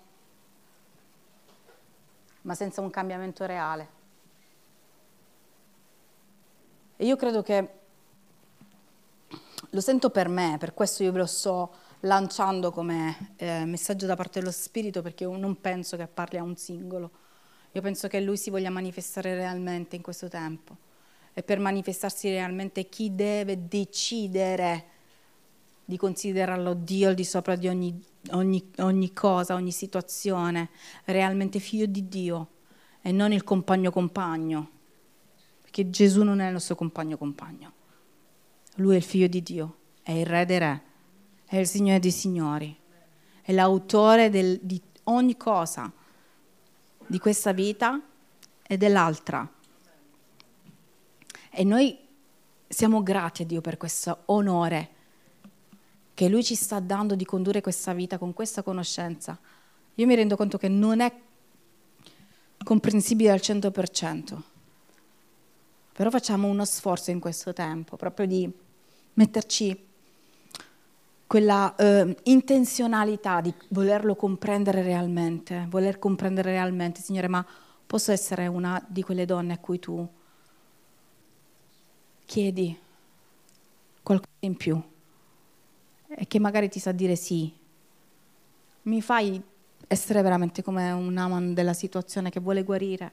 [2.43, 3.89] ma senza un cambiamento reale.
[6.97, 7.69] E io credo che
[9.71, 14.15] lo sento per me, per questo io ve lo sto lanciando come eh, messaggio da
[14.15, 17.11] parte dello Spirito, perché io non penso che parli a un singolo.
[17.73, 20.77] Io penso che Lui si voglia manifestare realmente in questo tempo.
[21.33, 24.93] E per manifestarsi realmente chi deve decidere
[25.85, 28.01] di considerarlo Dio al di sopra di ogni,
[28.31, 30.71] ogni, ogni cosa, ogni situazione,
[31.05, 32.49] realmente figlio di Dio
[33.03, 34.71] e non il compagno compagno,
[35.61, 37.73] perché Gesù non è il nostro compagno compagno.
[38.77, 40.83] Lui è il figlio di Dio, è il re dei re,
[41.45, 42.77] è il Signore dei signori,
[43.43, 45.93] è l'autore del, di ogni cosa,
[47.07, 48.01] di questa vita
[48.67, 49.49] e dell'altra.
[51.51, 51.97] E noi
[52.67, 54.94] siamo grati a Dio per questo onore
[56.15, 59.39] che Lui ci sta dando di condurre questa vita con questa conoscenza.
[59.97, 61.13] Io mi rendo conto che non è
[62.63, 64.41] comprensibile al 100%,
[65.93, 68.51] però facciamo uno sforzo in questo tempo proprio di
[69.15, 69.87] metterci
[71.27, 77.45] quella eh, intenzionalità di volerlo comprendere realmente, voler comprendere realmente, Signore, ma
[77.87, 80.09] posso essere una di quelle donne a cui tu
[82.25, 82.79] chiedi
[84.03, 84.83] qualcosa in più
[86.15, 87.53] e che magari ti sa dire sì.
[88.83, 89.43] Mi fai
[89.87, 93.13] essere veramente come un aman della situazione che vuole guarire.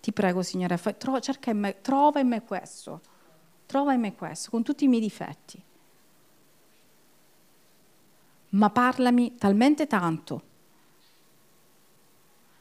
[0.00, 3.00] Ti prego, Signore, fai, trova, in me, trova in me questo.
[3.66, 5.62] Trova in me questo, con tutti i miei difetti.
[8.50, 10.42] ma parlami talmente tanto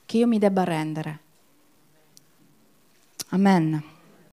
[0.06, 1.20] che io mi debba arrendere.
[3.30, 3.96] Amen.